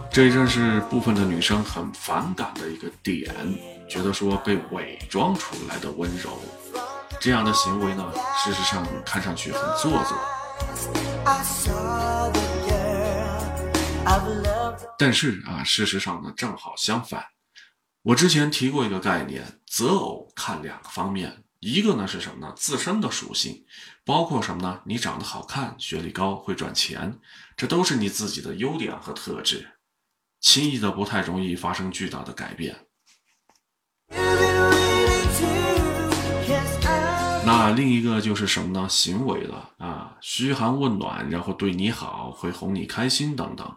[0.09, 3.33] So 这正是部分的女生很反感的一个点，
[3.87, 6.37] 觉得说被伪装出来的温柔，
[7.19, 8.11] 这样的行为呢，
[8.43, 10.17] 事实上看上去很做作。
[14.97, 17.23] 但是啊，事实上呢，正好相反。
[18.01, 22.53] 我之前提过一个概念，择偶看两个方面，一个呢是什么呢？
[22.57, 23.63] 自身的属性，
[24.03, 24.81] 包括什么呢？
[24.85, 27.19] 你长得好看、学历高、会赚钱，
[27.55, 29.67] 这都是你自己的优点和特质，
[30.39, 32.75] 轻易的不太容易发生巨大的改变。
[37.45, 38.87] 那另一个就是什么呢？
[38.87, 43.75] 行为了啊，嘘寒问暖，然后对你好，会哄你开心等等。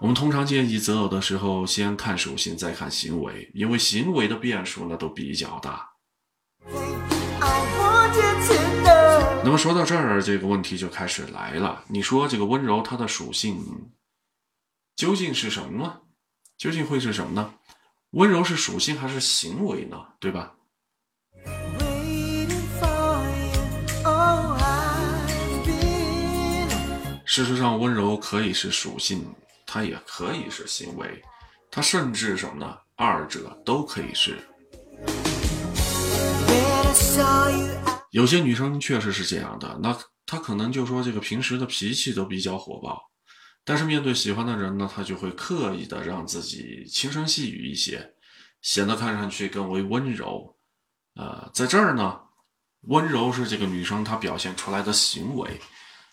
[0.00, 5.90] 我们通常建议择偶的时候，先看属性，再看行为，因为行为的变数呢都比较大。
[9.44, 11.84] 那么说到这儿，这个问题就开始来了。
[11.88, 13.62] 你说这个温柔它的属性
[15.00, 16.00] 究竟是什么呢？
[16.58, 17.54] 究竟会是什么呢？
[18.10, 19.96] 温柔是属性还是行为呢？
[20.18, 20.52] 对吧
[21.46, 24.04] ？Waiting for you.
[24.04, 26.68] Oh, I've been
[27.24, 29.24] 事实上，温柔可以是属性，
[29.66, 31.22] 它也可以是行为，
[31.70, 32.76] 它甚至什么呢？
[32.94, 34.38] 二者都可以是。
[38.10, 43.00] 有些女生确实是这样的，那她可能就说这个平时的脾气都比较火爆，
[43.64, 48.14] 但是面对喜欢的人呢，她就会刻意的让自己轻声细语一些，
[48.62, 50.56] 显得看上去更为温柔。
[51.14, 52.20] 呃，在这儿呢，
[52.82, 55.60] 温柔是这个女生她表现出来的行为，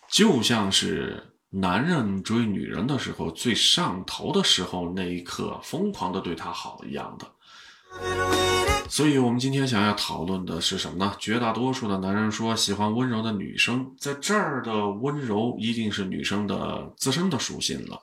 [0.08, 8.77] 就像是男人追女人的时候最上头的时候那一刻疯狂的对她好一样的。
[8.88, 11.14] 所以，我们今天想要讨论的是什么呢？
[11.18, 18.02] 绝大多数的男人说喜欢温柔的女生，在这儿的温柔一定是女生的自身的属性了。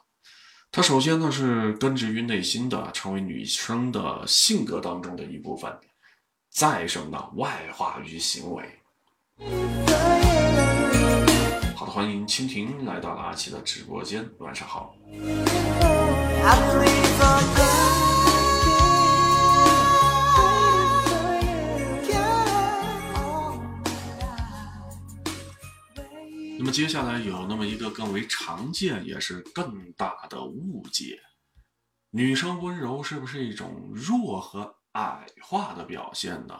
[0.72, 5.76] 它首先呢是根植于内心的，成为女生的性格当中的一部分，
[6.52, 7.30] 再什么呢？
[7.36, 8.64] 外化于行为。
[11.76, 14.96] 好的，欢迎蜻蜓来到了阿奇的直播间，晚上好。
[26.66, 31.20] 那么接下来有那么一个更为常见，也是更大的误解：
[32.10, 36.56] 女生温柔是不是一种弱和矮化的表现呢？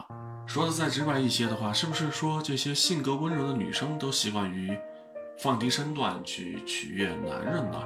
[0.46, 4.78] 说的再直白一些的话，是不是说这些性格温柔的女生都习惯于
[5.40, 7.82] 放低身段去取悦男人呢？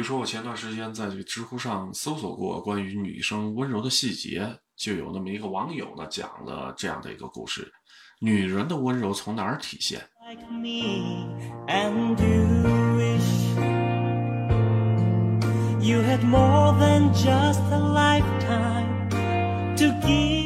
[0.00, 7.70] 如说，我前段时间在这个知乎上搜索过关于女生温柔的细节，就有那么一个网友呢讲了这样的一个故事：
[8.18, 10.00] 女人的温柔从哪儿体现.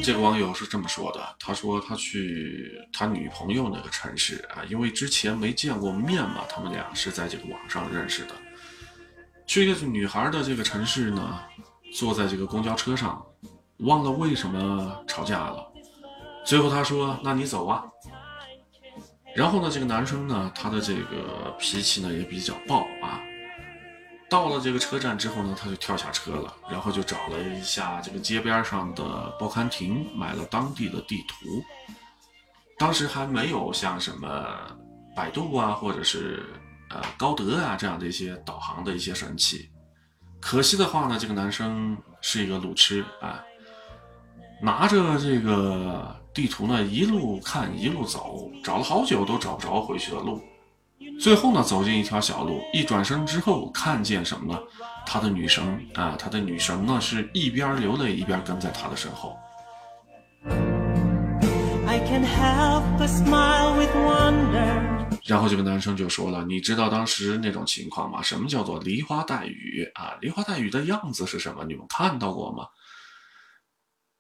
[0.03, 8.35] 这个网友是这么说的，他说他去他女朋友那个城市啊，因为之前没见过面嘛，他们俩是在这个网上认识的。
[9.47, 11.41] 去这个女孩的这个城市呢，
[11.95, 13.25] 坐在这个公交车上，
[13.79, 15.67] 忘了为什么吵架了。
[16.45, 17.85] 最后他说：“那你走啊。”
[19.35, 23.21] 然后呢，这个男生呢，他的这个脾气呢也比较暴啊。
[24.31, 31.63] 到了这个车站之后呢，他就跳下车了，然后就找了一下这个街边上的报刊亭，买了当地的地图。
[32.79, 34.47] 当时还没有像什么
[35.15, 36.45] 百度啊，或者是
[36.95, 39.69] 呃高德啊这样的一些导航的一些神器。
[40.41, 43.43] 可惜的话呢，这个男生是一个路痴啊，
[44.63, 50.41] 拿着这个地图呢，一路看一路走，找了好久都找不着回去的路。
[51.21, 54.59] 最后呢，走进一条小路，一转身之后，看见什么呢？
[55.07, 55.65] 他的女神
[55.95, 59.37] 啊，他的女神呢，是一边流泪一边跟在他的身后。
[61.87, 64.94] I can help but smile with wonder.
[65.27, 68.21] 然后这个男生就说了：“你知道当时那种情况吗？
[68.21, 70.19] 什么叫做梨花带雨啊？
[70.21, 71.65] 梨花带雨的样子是什么？
[71.65, 72.67] 你们看到过吗？”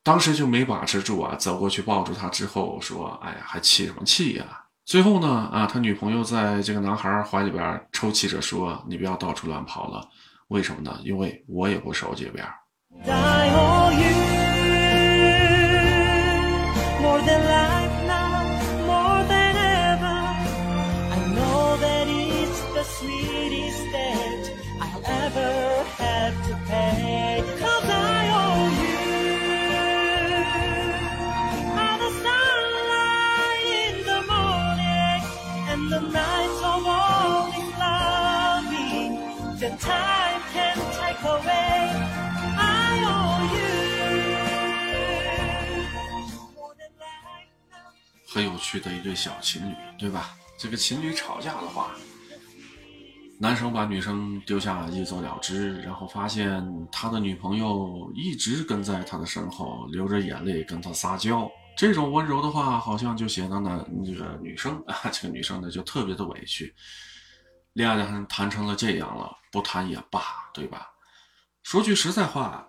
[0.03, 10.09] 当时就没把持住啊，走过去抱住他之后说：“哎呀，还气什么气呀？”最后呢，啊，他女朋友在这个男孩怀里边抽泣着说：“你不要到处乱跑了，
[10.49, 10.99] 为什么呢？
[11.03, 12.47] 因为我也不熟这边。”
[48.35, 50.37] 很有趣的一对小情侣，对吧？
[50.59, 51.93] 这个情侣吵架的话，
[53.39, 56.61] 男生把女生丢下一走了之，然后发现
[56.91, 61.49] 他的女朋友一直跟在他的身后，流着眼泪跟他撒娇。
[61.77, 66.75] 这种温柔的话，好像就显得呢，这个女生 啊，这个女生呢就特别的委屈。
[67.75, 70.21] 恋爱谈谈成了这样了，不谈也罢，
[70.53, 70.89] 对吧？
[71.63, 72.69] 说句实在话，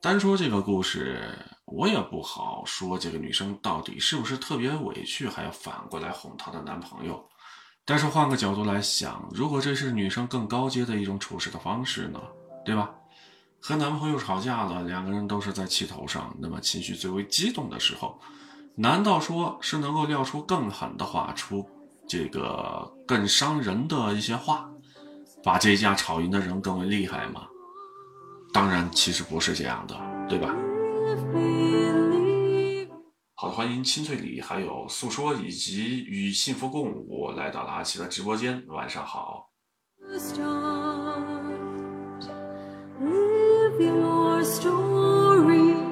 [0.00, 1.36] 单说这个故事，
[1.70, 7.22] 我也不好说这个女生到底是不是特别委屈，还要反过来哄她的男朋友。
[7.84, 12.20] 但是换个角度来想，如果这是女生更高阶的一种处事的方式呢，
[12.64, 12.90] 对吧？
[13.60, 18.20] 和男朋友吵架了，两个人都是在气头上，那么情绪最为激动的时候，
[18.74, 21.68] 难道说是能够撂出更狠的话，出
[22.06, 24.70] 这个更伤人的一些话，
[25.42, 27.48] 把这一架吵赢的人更为厉害吗？
[28.52, 29.98] 当然，其实不是这样的，
[30.28, 30.54] 对吧？
[33.34, 39.50] 好的，欢迎清脆里，还有诉说以及与幸福共舞来到了阿奇的直播间，晚上好。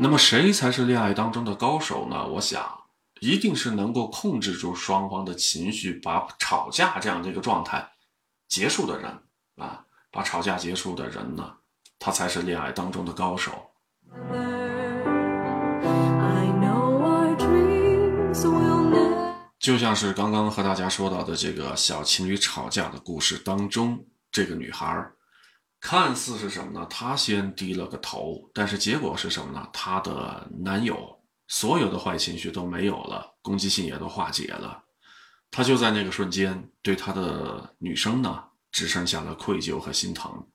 [0.00, 2.26] 那么谁才是恋爱当中的高手呢？
[2.26, 2.66] 我想，
[3.20, 7.92] 一定是能够控制住双方的情绪，把吵架这样的一个状态
[8.48, 9.22] 结束的人
[9.56, 11.54] 啊，把吵架结束的人呢，
[11.98, 13.70] 他才是恋爱当中的高手。
[19.66, 25.16] 就像是刚刚和大家说到的这个小情侣吵架的故事当中，这个女孩儿
[25.80, 26.86] 看似是什么呢？
[26.88, 29.68] 她先低了个头，但是结果是什么呢？
[29.72, 34.84] 她的男友所有的坏情绪都没有了，攻击性也都化解了，
[35.50, 38.40] 她就在那个瞬间对她的女生呢，
[38.70, 40.46] 只剩下了愧疚和心疼。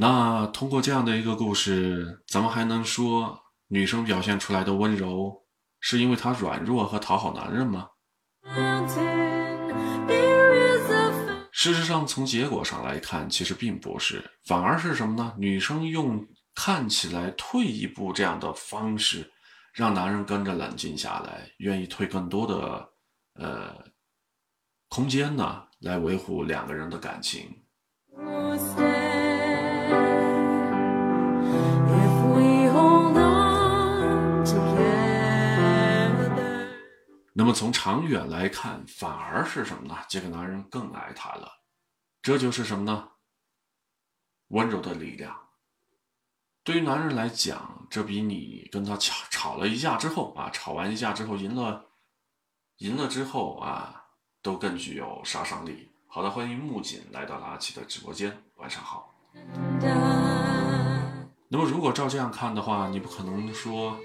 [0.00, 5.44] 那通过这样的一个故事，咱们还能说女生表现出来的温柔，
[5.80, 7.88] 是因为她软弱和讨好男人吗？
[11.50, 15.34] 事实上，从结果上来看，其实并不是，反而是什么呢？
[15.36, 16.24] 女生用
[16.54, 19.28] 看起来退一步这样的方式，
[19.72, 22.88] 让男人跟着冷静下来，愿意退更多的
[23.34, 23.74] 呃
[24.88, 27.64] 空间呢，来维护两个人的感情。
[37.38, 39.96] 那么从长远来看，反而是什么呢？
[40.08, 41.60] 这个男人更爱她了，
[42.20, 43.10] 这就是什么呢？
[44.48, 45.38] 温柔的力量。
[46.64, 51.86] 对于男人来讲，这比你跟他吵吵了一架之后啊，吵完一架之后赢了，
[52.78, 54.06] 赢了之后啊，
[54.42, 55.92] 都更具有杀伤力。
[56.08, 59.14] 好的，欢迎木槿来到了阿奇的直播间，晚上好。
[61.48, 63.96] 那么如果照这样看的话，你不可能说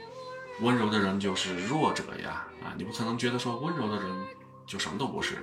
[0.62, 4.26] 温柔的人就是弱者呀，啊，你不可能觉得说温柔的人
[4.66, 5.38] 就什么都不是。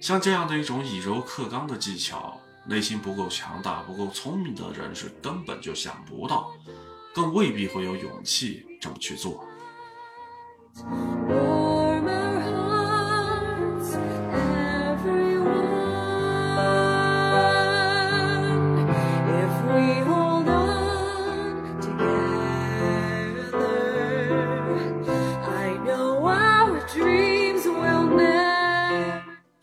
[0.00, 6.52] 像这样的一种以柔克刚的技巧，内心不够强大、不够聪明的人是根本就想不到，
[7.14, 9.44] 更未必会有勇气这么去做。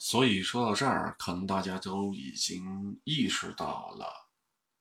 [0.10, 4.08] 所以说到这儿，可能大家都已经意识到了，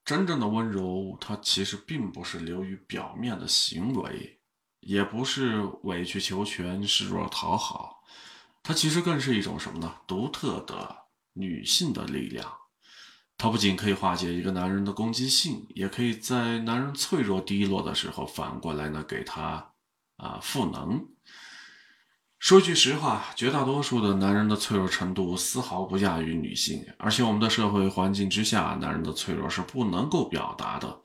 [0.04, 4.38] 真正的温柔，它其实并不是流于表面的行为，
[4.78, 8.04] 也不是委曲求全、示弱讨好，
[8.62, 9.92] 它其实更是一种什么呢？
[10.06, 10.96] 独特的
[11.32, 12.48] 女性的力量。
[13.36, 19.72] 它不仅可以化解一个男人的攻击性，也可以在男人脆弱低落的时候，反过来呢给他
[20.18, 21.15] 啊、赋能。
[22.38, 31.00] 说句实话，绝大多数的男人的脆弱程度丝毫不亚于女性，而且我们的社会环境之下，男人的脆弱是不能够表达的。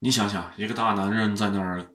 [0.00, 1.88] 你想想，一个大男人在那儿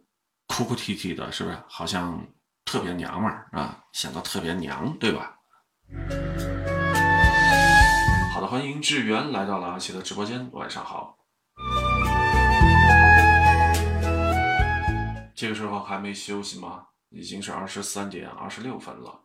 [0.47, 2.25] 哭哭啼啼的，是不是好像
[2.65, 3.83] 特别娘们儿啊？
[3.91, 5.35] 显得特别娘，对吧？
[8.33, 11.17] 好的，欢迎志源来到了阿奇的直播间，晚上好。
[15.35, 16.85] 这个时候还没休息吗？
[17.13, 19.19] 已经是二十三点二十六分了。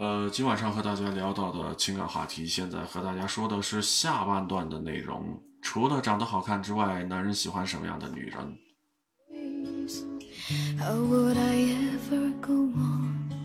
[0.00, 5.40] 呃，今晚上和大家聊到的情感话题，现在和大家说的是下半段的内容。
[5.62, 8.58] 除了长得好看之外，男人喜欢什么样的女人?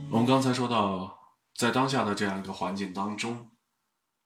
[0.09, 1.15] 我们刚才说到，
[1.55, 3.51] 在当下的这样一个环境当中，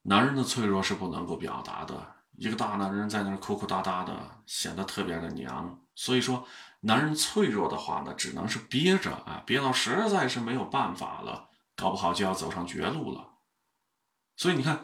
[0.04, 2.23] 男人的脆弱是不能够表达的。
[2.38, 4.14] 一个大男人在那儿哭哭哒哒的，
[4.46, 5.80] 显得特别的娘。
[5.96, 6.48] 所以说，
[6.82, 13.36] 男人脆弱的话呢，只能是憋着啊，憋到实在是没有办法了，搞不好就要走上绝路了。
[14.36, 14.84] 所以你看，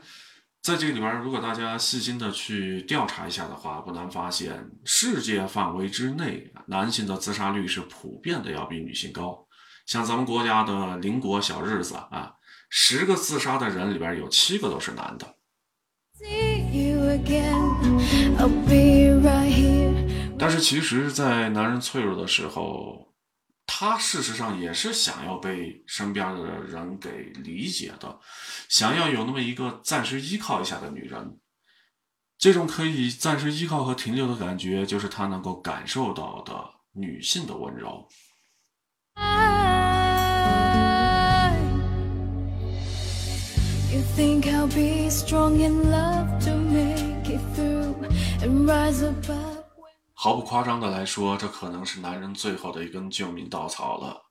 [0.61, 9.47] 在这里边，如果大家细心的去调查一下的话，不难发现，世界范围之内，男性的自杀率是普遍的要比女性高。
[9.87, 12.35] 像咱们国家的邻国小日子啊，
[12.69, 15.38] 十个自杀的人里边有七个都是男的。
[20.37, 23.13] 但是其实，在男人脆弱的时候，
[23.67, 27.09] 他事实上也是想要被身边的人给
[27.43, 28.19] 理解的，
[28.69, 31.37] 想要有那么一个暂时依靠一下的女人。
[32.37, 36.53] 这种可以暂时依靠和停留的感觉，就是他能够感受到的
[36.93, 38.07] 女性的温柔。
[43.91, 47.08] You think I'll be strong in love to make
[50.13, 54.21] 毫不夸张的来说，这可能是男人最后的一根救命稻草了。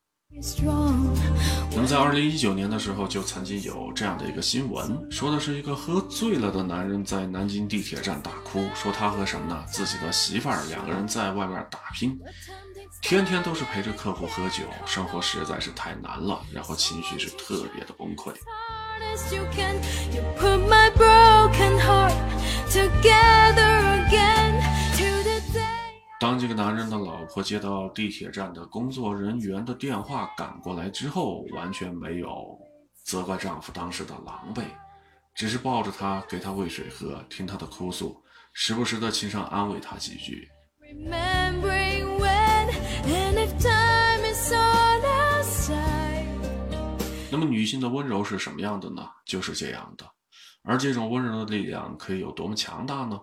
[1.71, 9.65] 那么在二零一九年的时候，就曾经有这样的一个新闻，说的是一个喝醉了的男人在南京地铁站大哭，说他和什么呢？
[9.73, 12.21] 自己的媳妇儿两个人在外面打拼，
[13.01, 18.35] 天天都是陪着客户喝酒，生活实在是太难了，然后情绪是特别的崩溃。
[18.99, 19.77] Hard as you can,
[20.13, 22.13] you put my broken heart
[22.71, 24.61] together again
[24.97, 25.65] to the day.
[26.21, 32.59] 当这个男人的老婆接到地铁站的工作人员的电话赶过来之后，完全没有
[33.05, 34.65] 责怪丈夫当时的狼狈，
[35.35, 38.21] 只是抱着他给他喂水喝，听他的哭诉，
[38.53, 40.49] 时不时的轻声安慰他几句。
[40.83, 42.71] Remembering when
[43.05, 43.88] and if time
[47.31, 49.07] 那么女性的温柔是什么样的呢？
[49.27, 50.05] 就是这样的。
[50.63, 53.21] 而这种温柔的力量可以有多么强大呢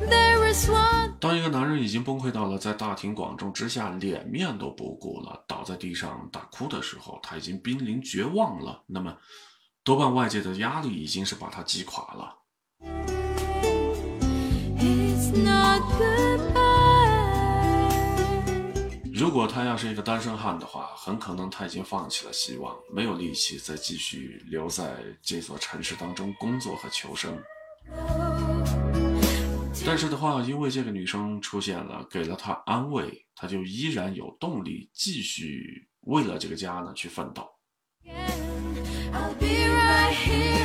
[0.00, 8.82] ？There is one 当一个男人已经崩溃到了在大庭广众之下脸面都不顾了，倒在地上大哭的时候，他已经濒临绝望了。
[8.86, 9.14] 那么，
[9.84, 12.34] 多半外界的压力已经是把他击垮了。
[14.78, 16.67] It's not.
[19.18, 27.36] 如果他要是一个单身汉的话，很可能他已经放弃了希望，没有力气再继续留在这座城市当中工作和求生。
[29.84, 37.42] 但是的话，因为这个女生出现了，给了他安慰，他就依然有动力继续为了这个家呢去奋斗。
[39.12, 40.57] I'll be right here.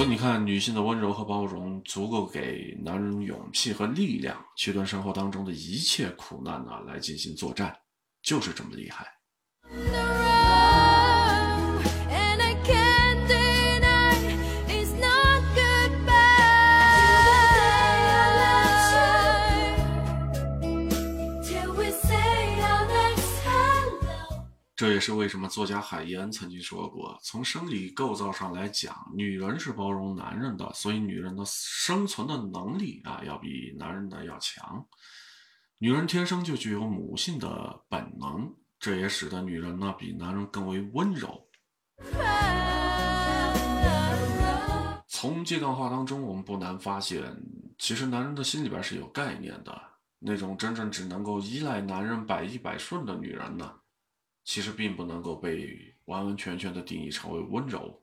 [0.00, 7.76] 所以你看，女性的温柔和包容，足够给男人勇气和力量，去跟生活当中的一切苦难呢来进行作战，
[8.22, 9.19] 就是这么厉害。
[24.80, 34.82] 这也是为什么作家海岩曾经说过，从生理构造上来讲，女人是包容男人的，所以女人的生存的能力啊，要比男人的要强。
[35.76, 41.46] 女人天生就具有母性的本能，这也使得女人呢比男人更为温柔。
[45.06, 47.22] 从这段话当中，我们不难发现，
[47.76, 49.78] 其实男人的心里边是有概念的。
[50.18, 53.70] 那种真正只能够依赖男人百依百顺的女人呢，
[54.52, 58.02] 其实并不能够被完完全全的定义成为温柔。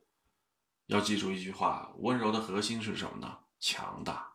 [0.85, 3.39] 要记住一句话：温柔的核心是什么呢？
[3.59, 4.31] 强大。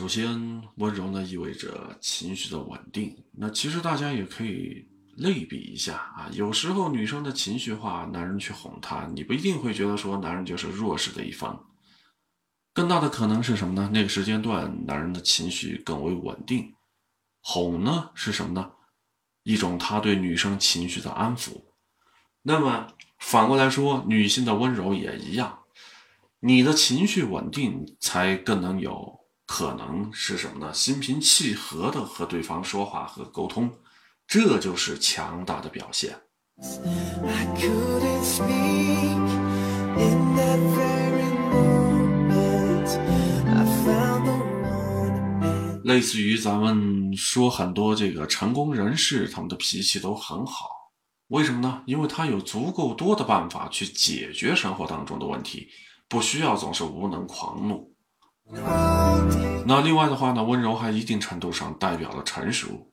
[0.00, 3.22] 首先，温柔呢意味着情绪的稳定。
[3.32, 11.66] 那其实大家也可以类比一下啊，有时候女生的情绪化，男人去哄她，你不一定会觉得说男人就是弱势的一方。
[12.72, 13.90] 更大的可能是什么呢？
[13.92, 16.72] 那个时间段，男人的情绪更为稳定。
[17.42, 18.70] 哄呢是什么呢？
[19.42, 21.60] 一种他对女生情绪的安抚。
[22.40, 22.86] 那么
[23.18, 25.58] 反过来说，女性的温柔也一样，
[26.38, 29.19] 你的情绪稳定，才更能有。
[29.52, 30.72] 可能是什么呢？
[30.72, 33.68] 心平气和的和对方说话和沟通，
[34.24, 36.16] 这就是强大的表现。
[45.82, 50.68] 类似于咱们说很多这个成功人士，他们的脾气都很好，
[51.26, 51.82] 为什么呢？
[51.86, 55.66] 因为他有足够多的办法去解决生活当中的问题，
[56.08, 57.89] 不需要总是无能狂怒。
[58.52, 62.92] 那另外的话呢，温柔还一定程度上代表了成熟。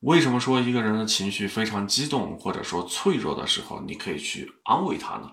[0.00, 5.30] 为什么说一个人的情绪非常激动或者说脆弱的时候，你可以去安慰他呢？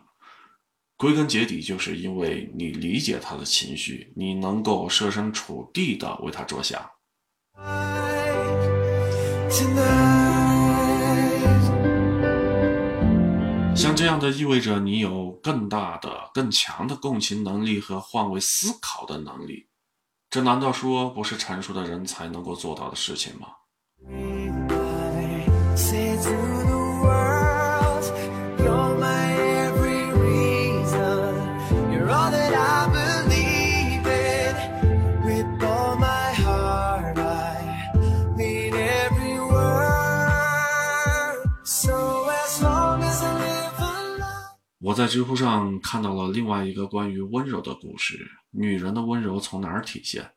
[0.98, 6.82] 归根结底，就是因为你理解他的情绪，你能够设身处地的为他着想。
[13.78, 19.68] 像这样的意味着你有更大的、更强的共情能力和换位思考的能力，
[20.32, 23.50] 这难道说不是成熟的人才能够做到的事情吗？
[44.98, 48.28] 在知乎上看到了另外一个关于温柔的故事。
[48.50, 50.32] 女人的温柔从哪儿体现？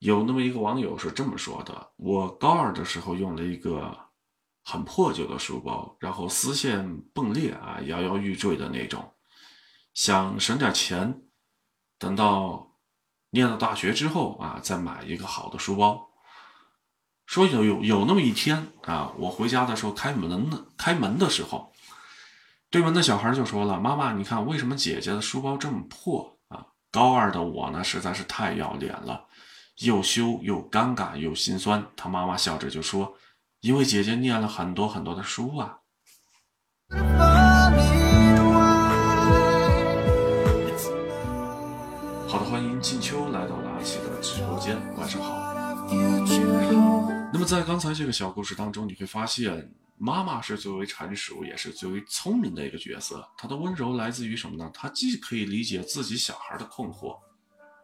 [0.00, 3.96] 有那么一个网友是这么说的：我高二的时候用了一个
[4.62, 9.14] 很破旧的书包，然后丝线崩裂啊，摇摇欲坠的那种，
[9.94, 11.22] 想省点钱，
[11.98, 12.76] 等到
[13.30, 16.10] 念了大学之后啊，再买一个好的书包。
[17.24, 21.71] 说有有有那么一天啊，我回家的时候开门呢，开门的时候。
[22.72, 29.26] 对门的小孩就说了：“妈妈，你看为什么姐姐的书包这么破啊？”高二的我呢，实在是太要脸了，
[29.80, 31.84] 又羞又尴尬又心酸。
[31.94, 33.12] 他妈妈笑着就说
[33.60, 35.80] ：“因为姐姐念了很多很多的书啊。”
[42.26, 45.52] 好的，欢迎静秋来到了阿奇的直播间，晚上好。
[47.34, 49.74] 那么在刚才这个小故事当中，你会发现。
[50.04, 53.24] 妈妈是最为成熟，也是最为聪明的一个角色。
[53.38, 54.68] 她的温柔来自于什么呢？
[54.74, 57.16] 她既可以理解自己小孩的困惑，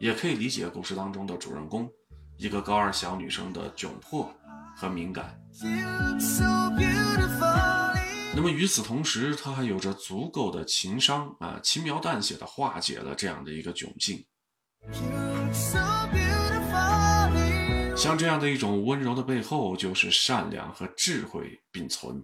[0.00, 1.88] 也可以理解故事当中的主人公
[2.36, 4.34] 一个高二小女生的窘迫
[4.74, 5.40] 和敏感。
[8.34, 14.24] 那么与此同时，她还有着足够的情商啊，轻描淡写的化解了这样的一个窘境。
[17.98, 22.22] 像这样的一种温柔的背后，就是善良和智慧并存。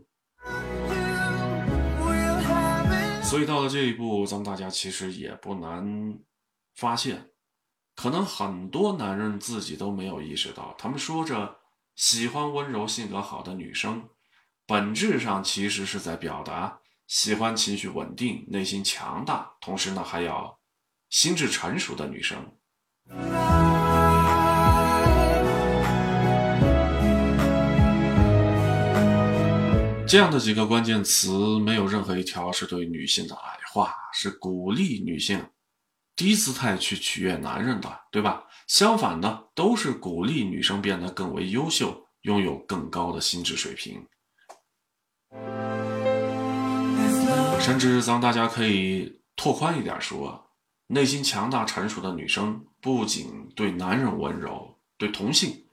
[3.25, 6.17] 所以到了这一步，咱们大家其实也不难
[6.77, 7.31] 发现，
[7.97, 11.57] 可能很多男人自己都没有意识到，他们说着
[11.97, 14.09] 喜欢温柔、性格好的女生，
[14.69, 20.61] 本质上其实是在表达喜欢情绪稳定、内心强大，同时呢还要
[21.11, 22.57] 心智成熟的女生。
[30.07, 35.45] 这样的几个关键词，没有任何一条是对女性的矮化，是鼓励女性
[36.15, 38.45] 低姿态去取悦男人的，对吧？
[38.67, 44.07] 相反的，都是鼓励女生变得更为优秀，拥有更高的心智水平。
[47.61, 50.51] 甚至咱大家可以拓宽一点说，
[50.89, 55.65] 内心强大成熟的女生，不仅对男人温柔，对同性，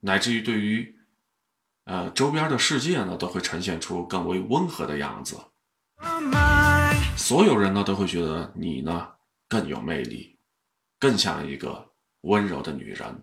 [0.00, 0.93] 乃至于对于
[1.84, 5.36] 呃周边的世界呢，都会呈现出更为温和的样子。
[7.16, 9.08] 所有人呢都会觉得你呢
[9.48, 10.38] 更有魅力，
[10.98, 13.22] 更像一个温柔的女人。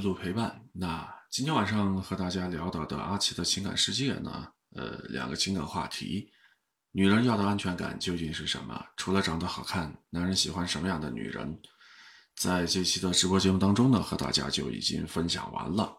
[0.00, 0.58] 一路陪伴。
[0.72, 6.32] 那今天晚上和大家聊到的阿奇的情感世界呢，呃，两个情感话题：
[6.90, 8.82] 女人要的安全感究竟是什么？
[8.96, 11.60] 除了长得好看，男人喜欢什么样的女人？
[12.34, 15.94] 在这期的直播节目当中呢，和大家就已经分享完了。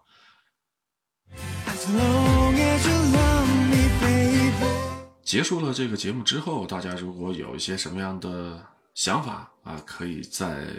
[5.23, 10.73] 结束了这个节目之后，大家如果有一些什么样的想法啊，可以在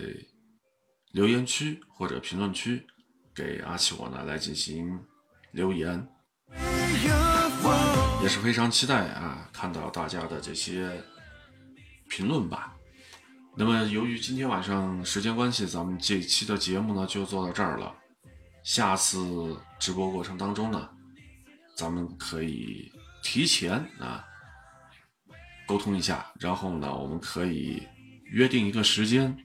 [1.12, 2.84] 留言区或者评论区
[3.34, 4.98] 给阿奇我呢来进行
[5.52, 6.06] 留言，
[8.22, 11.02] 也是非常期待啊看到大家的这些
[12.08, 12.76] 评论吧。
[13.56, 17.94] 那么由于今天晚上时间关系，咱们这期的节目呢就做到这儿了。
[18.62, 20.88] 下次直播过程当中呢，
[21.76, 22.90] 咱们可以
[23.22, 24.24] 提前啊
[25.66, 27.86] 沟通一下，然后呢，我们可以
[28.24, 29.36] 约定一个时间，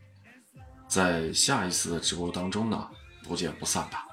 [0.88, 2.89] 在下一次的直播当中呢，
[3.28, 4.05] 不见不散吧。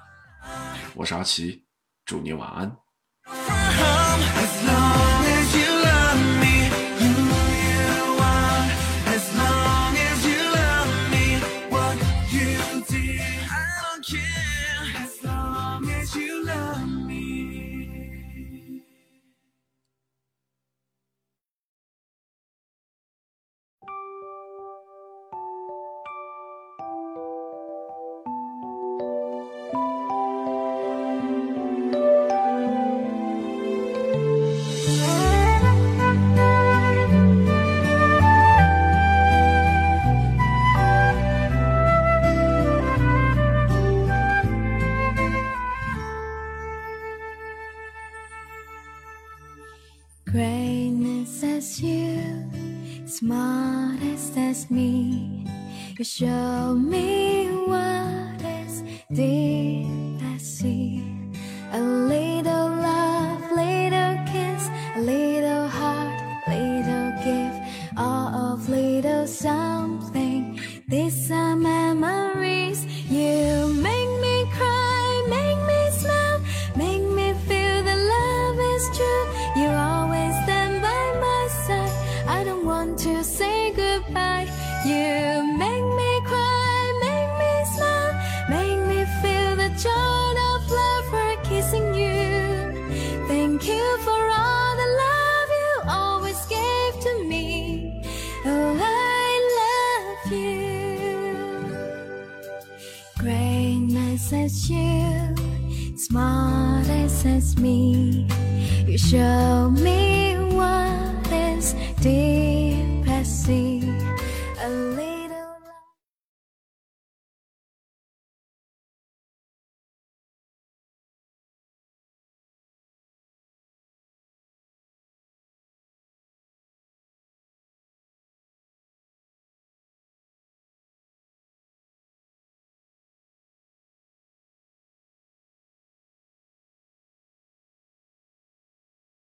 [0.94, 1.64] 我是阿奇，
[2.04, 2.76] 祝你晚安。